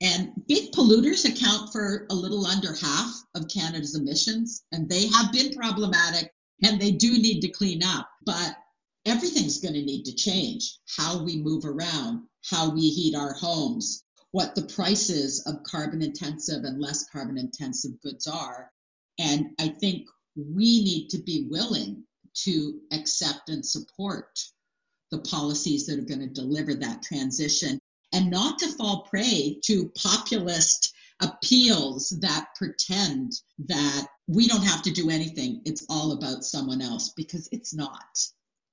And 0.00 0.30
big 0.46 0.70
polluters 0.72 1.24
account 1.24 1.72
for 1.72 2.06
a 2.10 2.14
little 2.14 2.46
under 2.46 2.72
half 2.74 3.24
of 3.34 3.48
Canada's 3.48 3.96
emissions, 3.96 4.62
and 4.70 4.88
they 4.88 5.08
have 5.08 5.32
been 5.32 5.52
problematic 5.54 6.32
and 6.62 6.80
they 6.80 6.92
do 6.92 7.18
need 7.18 7.40
to 7.40 7.48
clean 7.48 7.82
up. 7.82 8.08
But 8.24 8.56
everything's 9.04 9.60
going 9.60 9.74
to 9.74 9.82
need 9.84 10.04
to 10.04 10.14
change 10.14 10.78
how 10.96 11.22
we 11.22 11.36
move 11.36 11.64
around, 11.64 12.26
how 12.48 12.70
we 12.70 12.88
heat 12.88 13.14
our 13.14 13.32
homes, 13.34 14.04
what 14.30 14.54
the 14.54 14.66
prices 14.66 15.42
of 15.46 15.62
carbon 15.64 16.02
intensive 16.02 16.64
and 16.64 16.80
less 16.80 17.08
carbon 17.10 17.38
intensive 17.38 18.00
goods 18.02 18.26
are. 18.26 18.70
And 19.18 19.50
I 19.58 19.68
think 19.68 20.08
we 20.36 20.84
need 20.84 21.08
to 21.10 21.18
be 21.18 21.46
willing 21.50 22.04
to 22.44 22.80
accept 22.92 23.48
and 23.48 23.64
support 23.64 24.38
the 25.10 25.18
policies 25.18 25.86
that 25.86 25.98
are 25.98 26.02
going 26.02 26.20
to 26.20 26.28
deliver 26.28 26.74
that 26.74 27.02
transition 27.02 27.80
and 28.12 28.30
not 28.30 28.58
to 28.58 28.68
fall 28.68 29.02
prey 29.02 29.58
to 29.64 29.92
populist 29.96 30.94
appeals 31.20 32.10
that 32.20 32.48
pretend 32.54 33.32
that 33.66 34.06
we 34.28 34.46
don't 34.46 34.64
have 34.64 34.82
to 34.82 34.92
do 34.92 35.10
anything. 35.10 35.60
It's 35.64 35.84
all 35.88 36.12
about 36.12 36.44
someone 36.44 36.80
else 36.80 37.10
because 37.10 37.48
it's 37.50 37.74
not. 37.74 38.18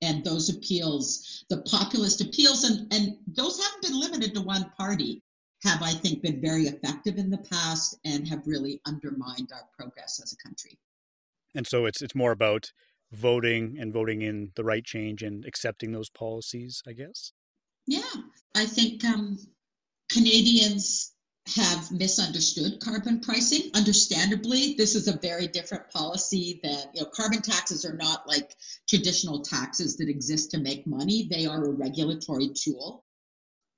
And 0.02 0.22
those 0.24 0.50
appeals, 0.50 1.44
the 1.48 1.62
populist 1.62 2.20
appeals, 2.20 2.64
and, 2.64 2.92
and 2.92 3.16
those 3.26 3.62
haven't 3.62 3.82
been 3.82 3.98
limited 3.98 4.34
to 4.34 4.42
one 4.42 4.70
party, 4.76 5.22
have, 5.64 5.82
I 5.82 5.92
think, 5.92 6.22
been 6.22 6.40
very 6.40 6.64
effective 6.64 7.16
in 7.16 7.30
the 7.30 7.38
past 7.38 7.98
and 8.04 8.28
have 8.28 8.46
really 8.46 8.80
undermined 8.86 9.50
our 9.52 9.66
progress 9.76 10.20
as 10.22 10.32
a 10.32 10.46
country. 10.46 10.78
And 11.54 11.66
so 11.66 11.86
it's 11.86 12.02
it's 12.02 12.14
more 12.14 12.32
about 12.32 12.70
voting 13.10 13.78
and 13.80 13.92
voting 13.92 14.20
in 14.22 14.52
the 14.56 14.64
right 14.64 14.84
change 14.84 15.22
and 15.22 15.44
accepting 15.46 15.92
those 15.92 16.10
policies, 16.10 16.82
I 16.86 16.92
guess? 16.92 17.32
Yeah, 17.86 18.02
I 18.56 18.64
think 18.64 19.04
um, 19.04 19.38
Canadians 20.10 21.12
have 21.54 21.92
misunderstood 21.92 22.80
carbon 22.80 23.20
pricing. 23.20 23.70
Understandably, 23.74 24.74
this 24.78 24.94
is 24.94 25.08
a 25.08 25.18
very 25.18 25.46
different 25.46 25.90
policy 25.90 26.60
than, 26.62 26.78
you 26.94 27.02
know, 27.02 27.08
carbon 27.14 27.42
taxes 27.42 27.84
are 27.84 27.94
not 27.94 28.26
like 28.26 28.56
traditional 28.88 29.42
taxes 29.42 29.98
that 29.98 30.08
exist 30.08 30.50
to 30.52 30.58
make 30.58 30.86
money. 30.86 31.28
They 31.30 31.46
are 31.46 31.64
a 31.66 31.70
regulatory 31.70 32.50
tool. 32.54 33.04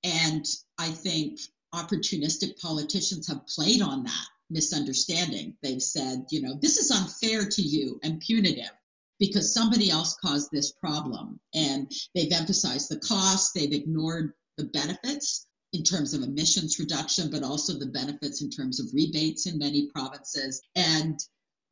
And 0.05 0.47
I 0.79 0.91
think 0.91 1.41
opportunistic 1.75 2.61
politicians 2.61 3.27
have 3.27 3.47
played 3.49 3.83
on 3.83 4.05
that 4.05 4.27
misunderstanding. 4.49 5.57
They've 5.61 5.83
said, 5.83 6.25
you 6.31 6.41
know, 6.41 6.55
this 6.63 6.79
is 6.79 6.91
unfair 6.91 7.49
to 7.49 7.63
you 7.63 7.99
and 8.05 8.21
punitive 8.21 8.71
because 9.19 9.53
somebody 9.53 9.91
else 9.91 10.17
caused 10.25 10.51
this 10.53 10.73
problem. 10.73 11.41
And 11.53 11.91
they've 12.15 12.33
emphasized 12.33 12.89
the 12.89 13.01
cost, 13.01 13.55
they've 13.55 13.73
ignored 13.73 14.33
the 14.59 14.65
benefits 14.65 15.47
in 15.73 15.83
terms 15.83 16.13
of 16.13 16.23
emissions 16.23 16.79
reduction, 16.79 17.31
but 17.31 17.43
also 17.43 17.79
the 17.79 17.87
benefits 17.87 18.43
in 18.43 18.51
terms 18.51 18.81
of 18.81 18.93
rebates 18.93 19.47
in 19.47 19.59
many 19.59 19.89
provinces. 19.95 20.61
And 20.75 21.19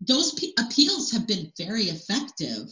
those 0.00 0.38
appeals 0.58 1.10
have 1.12 1.26
been 1.26 1.52
very 1.58 1.84
effective, 1.84 2.68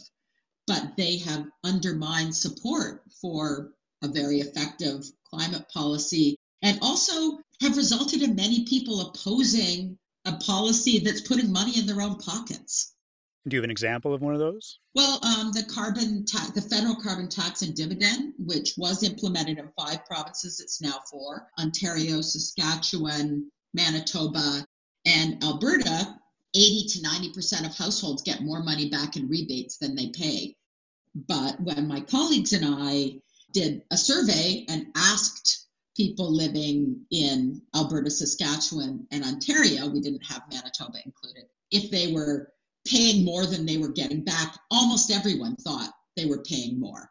but 0.67 0.93
they 0.97 1.17
have 1.17 1.45
undermined 1.63 2.35
support 2.35 3.03
for 3.21 3.73
a 4.03 4.07
very 4.07 4.39
effective 4.39 5.03
climate 5.29 5.67
policy 5.73 6.37
and 6.61 6.79
also 6.81 7.39
have 7.61 7.77
resulted 7.77 8.21
in 8.21 8.35
many 8.35 8.65
people 8.65 9.01
opposing 9.01 9.97
a 10.25 10.33
policy 10.37 10.99
that's 10.99 11.21
putting 11.21 11.51
money 11.51 11.77
in 11.77 11.85
their 11.85 12.01
own 12.01 12.17
pockets. 12.17 12.94
Do 13.47 13.55
you 13.55 13.59
have 13.59 13.65
an 13.65 13.71
example 13.71 14.11
of 14.11 14.23
one 14.23 14.33
of 14.33 14.39
those? 14.39 14.79
Well, 14.95 15.19
um, 15.23 15.51
the 15.51 15.63
carbon 15.63 16.25
tax, 16.25 16.49
the 16.51 16.61
federal 16.61 16.95
carbon 16.95 17.29
tax 17.29 17.61
and 17.61 17.75
dividend, 17.75 18.33
which 18.39 18.73
was 18.75 19.03
implemented 19.03 19.59
in 19.59 19.69
five 19.77 20.03
provinces, 20.05 20.59
it's 20.59 20.81
now 20.81 20.99
four: 21.11 21.47
Ontario, 21.59 22.21
Saskatchewan, 22.21 23.51
Manitoba, 23.73 24.65
and 25.05 25.43
Alberta. 25.43 26.19
80 26.57 26.87
to 26.87 27.01
90 27.01 27.33
percent 27.33 27.65
of 27.65 27.75
households 27.75 28.23
get 28.23 28.41
more 28.41 28.63
money 28.63 28.89
back 28.89 29.17
in 29.17 29.27
rebates 29.27 29.77
than 29.77 29.93
they 29.93 30.07
pay. 30.07 30.55
But 31.13 31.59
when 31.59 31.87
my 31.87 31.99
colleagues 31.99 32.53
and 32.53 32.63
I 32.65 33.19
did 33.51 33.83
a 33.91 33.97
survey 33.97 34.65
and 34.69 34.87
asked 34.95 35.67
people 35.95 36.33
living 36.33 37.05
in 37.11 37.61
Alberta, 37.75 38.09
Saskatchewan, 38.09 39.05
and 39.11 39.23
Ontario, 39.23 39.87
we 39.87 40.01
didn't 40.01 40.25
have 40.25 40.43
Manitoba 40.49 40.97
included, 41.05 41.43
if 41.71 41.91
they 41.91 42.13
were 42.13 42.53
paying 42.85 43.25
more 43.25 43.45
than 43.45 43.65
they 43.65 43.77
were 43.77 43.91
getting 43.91 44.23
back, 44.23 44.57
almost 44.71 45.11
everyone 45.11 45.55
thought 45.55 45.91
they 46.15 46.25
were 46.25 46.43
paying 46.43 46.79
more. 46.79 47.09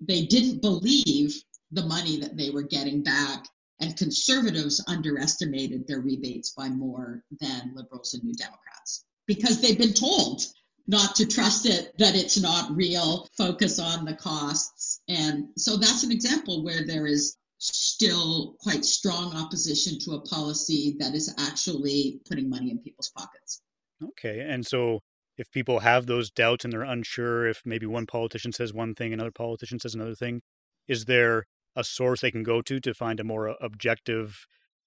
They 0.00 0.26
didn't 0.26 0.62
believe 0.62 1.34
the 1.72 1.86
money 1.86 2.20
that 2.20 2.36
they 2.36 2.50
were 2.50 2.62
getting 2.62 3.02
back, 3.02 3.46
and 3.80 3.96
conservatives 3.96 4.82
underestimated 4.86 5.86
their 5.86 6.00
rebates 6.00 6.50
by 6.50 6.68
more 6.68 7.24
than 7.40 7.72
liberals 7.74 8.12
and 8.14 8.22
New 8.24 8.34
Democrats 8.34 9.04
because 9.26 9.60
they've 9.60 9.78
been 9.78 9.94
told 9.94 10.42
not 10.86 11.14
to 11.16 11.26
trust 11.26 11.66
it, 11.66 11.96
that 11.98 12.16
it's 12.16 12.40
not 12.40 12.74
real, 12.76 13.28
focus 13.36 13.78
on 13.78 14.04
the 14.04 14.14
costs. 14.14 15.00
And 15.08 15.48
so 15.56 15.76
that's 15.76 16.02
an 16.02 16.10
example 16.10 16.64
where 16.64 16.84
there 16.84 17.06
is 17.06 17.36
still 17.58 18.56
quite 18.60 18.84
strong 18.84 19.36
opposition 19.36 19.98
to 20.00 20.12
a 20.12 20.22
policy 20.22 20.96
that 20.98 21.14
is 21.14 21.32
actually 21.38 22.20
putting 22.28 22.50
money 22.50 22.70
in 22.70 22.78
people's 22.78 23.12
pockets. 23.16 23.62
Okay. 24.02 24.40
And 24.40 24.66
so 24.66 25.00
if 25.36 25.50
people 25.50 25.80
have 25.80 26.06
those 26.06 26.30
doubts 26.30 26.64
and 26.64 26.72
they're 26.72 26.82
unsure 26.82 27.46
if 27.46 27.62
maybe 27.64 27.86
one 27.86 28.06
politician 28.06 28.52
says 28.52 28.72
one 28.72 28.94
thing, 28.94 29.12
another 29.12 29.30
politician 29.30 29.78
says 29.78 29.94
another 29.94 30.14
thing, 30.14 30.42
is 30.86 31.06
there 31.06 31.46
a 31.76 31.84
source 31.84 32.20
they 32.20 32.30
can 32.30 32.42
go 32.42 32.60
to 32.62 32.80
to 32.80 32.94
find 32.94 33.20
a 33.20 33.24
more 33.24 33.48
uh, 33.48 33.54
objective 33.60 34.46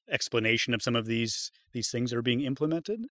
explanation 0.10 0.73
of 0.73 0.82
some 0.82 0.95
of 0.95 1.06
these 1.06 1.49
these 1.71 1.89
things 1.89 2.12
that 2.12 2.17
are 2.17 2.21
being 2.23 2.41
implemented? 2.41 3.06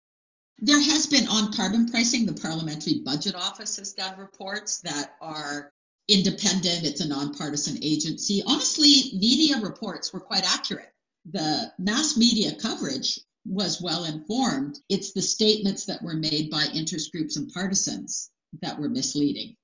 There 0.59 0.81
has 0.81 1.07
been 1.07 1.27
on 1.29 1.53
carbon 1.53 1.89
pricing, 1.89 2.27
the 2.27 2.35
Parliamentary 2.35 3.01
Budget 3.05 3.35
Office 3.35 3.77
has 3.79 3.95
done 3.95 4.19
reports 4.19 4.81
that 4.83 5.15
are 5.21 5.73
independent, 6.09 6.85
it's 6.85 7.01
a 7.01 7.09
nonpartisan 7.09 7.79
agency. 7.83 8.43
Honestly, 8.47 9.19
media 9.19 9.59
reports 9.61 10.13
were 10.13 10.21
quite 10.21 10.45
accurate. 10.45 10.93
The 11.31 11.73
mass 11.79 12.17
media 12.17 12.53
coverage 12.61 13.19
was 13.45 13.83
well 13.83 14.05
informed. 14.05 14.79
It's 14.89 15.13
the 15.13 15.23
statements 15.23 15.87
that 15.87 16.03
were 16.03 16.15
made 16.15 16.51
by 16.51 16.67
interest 16.75 17.13
groups 17.13 17.37
and 17.37 17.53
partisans 17.53 18.31
that 18.61 18.79
were 18.79 18.89
misleading. 18.89 19.57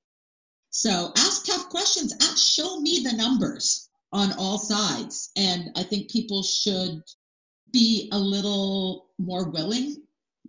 So 0.70 1.12
ask 1.16 1.46
tough 1.46 1.68
questions. 1.68 2.14
Ask, 2.20 2.38
show 2.38 2.80
me 2.80 3.00
the 3.02 3.16
numbers 3.16 3.88
on 4.12 4.32
all 4.38 4.58
sides. 4.58 5.30
And 5.36 5.70
I 5.76 5.82
think 5.82 6.10
people 6.10 6.42
should 6.42 7.02
be 7.72 8.08
a 8.12 8.18
little 8.18 9.10
more 9.18 9.50
willing 9.50 10.02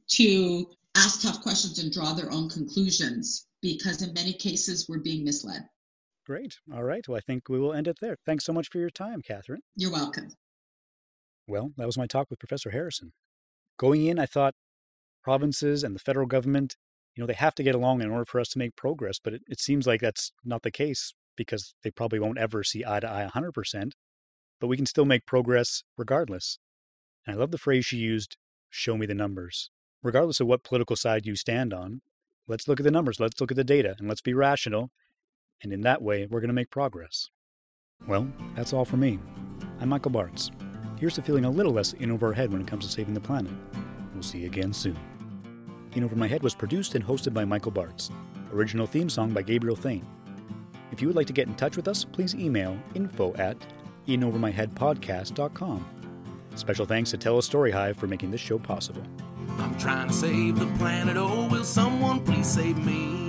to 0.10 0.68
ask 0.96 1.22
tough 1.22 1.42
questions 1.42 1.80
and 1.80 1.92
draw 1.92 2.14
their 2.14 2.32
own 2.32 2.50
conclusions 2.50 3.48
because 3.62 4.02
in 4.02 4.14
many 4.14 4.34
cases 4.34 4.88
we're 4.88 5.00
being 5.00 5.24
misled. 5.24 5.68
Great. 6.26 6.56
All 6.74 6.84
right. 6.84 7.06
Well, 7.08 7.18
I 7.18 7.22
think 7.22 7.50
we 7.50 7.60
will 7.60 7.74
end 7.74 7.88
it 7.88 7.98
there. 8.02 8.16
Thanks 8.26 8.46
so 8.46 8.54
much 8.54 8.70
for 8.70 8.78
your 8.78 8.90
time, 8.90 9.22
Kathryn. 9.22 9.58
You're 9.76 9.92
welcome. 9.92 10.32
Well, 11.50 11.72
that 11.78 11.88
was 11.88 11.98
my 11.98 12.06
talk 12.06 12.30
with 12.30 12.40
Professor 12.40 12.70
Harrison. 12.70 13.12
Going 13.78 14.06
in, 14.06 14.20
I 14.20 14.28
thought 14.28 14.54
provinces 15.24 15.84
and 15.84 15.96
the 15.96 16.00
federal 16.00 16.28
government, 16.28 16.78
you 17.16 17.24
know, 17.24 17.28
they 17.28 17.34
have 17.34 17.56
to 17.56 17.64
get 17.64 17.74
along 17.74 18.02
in 18.02 18.12
order 18.12 18.26
for 18.26 18.40
us 18.40 18.50
to 18.50 18.60
make 18.60 18.76
progress, 18.76 19.20
but 19.22 19.34
it, 19.34 19.42
it 19.48 19.60
seems 19.60 19.88
like 19.88 20.00
that's 20.00 20.32
not 20.46 20.62
the 20.62 20.72
case 20.72 21.14
because 21.36 21.74
they 21.84 21.90
probably 21.90 22.20
won't 22.20 22.38
ever 22.38 22.64
see 22.64 22.86
eye 22.86 23.00
to 23.00 23.10
eye 23.10 23.28
100%, 23.34 23.92
but 24.62 24.68
we 24.68 24.78
can 24.78 24.86
still 24.86 25.06
make 25.06 25.26
progress 25.26 25.84
regardless. 25.98 26.60
And 27.26 27.36
I 27.36 27.40
love 27.40 27.52
the 27.52 27.58
phrase 27.58 27.86
she 27.86 27.98
used 27.98 28.38
show 28.70 28.96
me 28.96 29.08
the 29.08 29.16
numbers. 29.16 29.72
Regardless 30.04 30.40
of 30.40 30.48
what 30.48 30.64
political 30.64 30.96
side 30.96 31.26
you 31.26 31.36
stand 31.36 31.74
on, 31.74 32.02
let's 32.48 32.68
look 32.68 32.80
at 32.80 32.84
the 32.84 32.92
numbers, 32.92 33.20
let's 33.20 33.42
look 33.42 33.52
at 33.52 33.58
the 33.58 33.64
data, 33.64 33.96
and 33.98 34.08
let's 34.08 34.22
be 34.22 34.36
rational. 34.36 34.92
And 35.64 35.74
in 35.74 35.82
that 35.82 36.02
way, 36.02 36.28
we're 36.30 36.42
going 36.42 36.50
to 36.50 36.54
make 36.54 36.70
progress. 36.70 37.30
Well, 38.08 38.30
that's 38.56 38.72
all 38.72 38.86
for 38.86 38.98
me. 38.98 39.20
I'm 39.82 39.90
Michael 39.90 40.12
Bartz. 40.12 40.52
Here's 41.00 41.16
to 41.16 41.22
feeling 41.22 41.46
a 41.46 41.50
little 41.50 41.72
less 41.72 41.94
in 41.94 42.12
over 42.12 42.28
our 42.28 42.34
head 42.34 42.52
when 42.52 42.62
it 42.62 42.68
comes 42.68 42.86
to 42.86 42.92
saving 42.92 43.14
the 43.14 43.22
planet. 43.22 43.54
We'll 44.14 44.22
see 44.22 44.40
you 44.40 44.48
again 44.48 44.74
soon. 44.74 44.98
In 45.94 46.04
Over 46.04 46.18
My 46.18 46.28
Head 46.28 46.44
was 46.44 46.54
produced 46.54 46.94
and 46.94 47.06
hosted 47.06 47.34
by 47.34 47.46
Michael 47.46 47.72
Bartz. 47.72 48.12
Original 48.52 48.86
theme 48.86 49.10
song 49.10 49.32
by 49.32 49.42
Gabriel 49.42 49.78
Thane. 49.78 50.06
If 50.92 51.02
you 51.02 51.08
would 51.08 51.16
like 51.16 51.28
to 51.28 51.34
get 51.34 51.48
in 51.48 51.56
touch 51.56 51.78
with 51.78 51.88
us, 51.88 52.04
please 52.04 52.36
email 52.36 52.78
info 52.96 53.34
at 53.36 53.56
inovermyheadpodcast.com. 54.08 55.86
Special 56.56 56.86
thanks 56.86 57.12
to 57.12 57.18
TELUS 57.18 57.44
STORYHIVE 57.44 57.96
for 57.96 58.08
making 58.08 58.32
this 58.32 58.42
show 58.42 58.60
possible. 58.60 59.04
I'm 59.58 59.78
trying 59.78 60.10
to 60.10 60.14
save 60.14 60.60
the 60.60 60.68
planet. 60.78 61.16
Oh, 61.16 61.48
will 61.48 61.64
someone 61.64 62.26
please 62.26 62.48
save 62.48 62.78
me? 62.78 63.29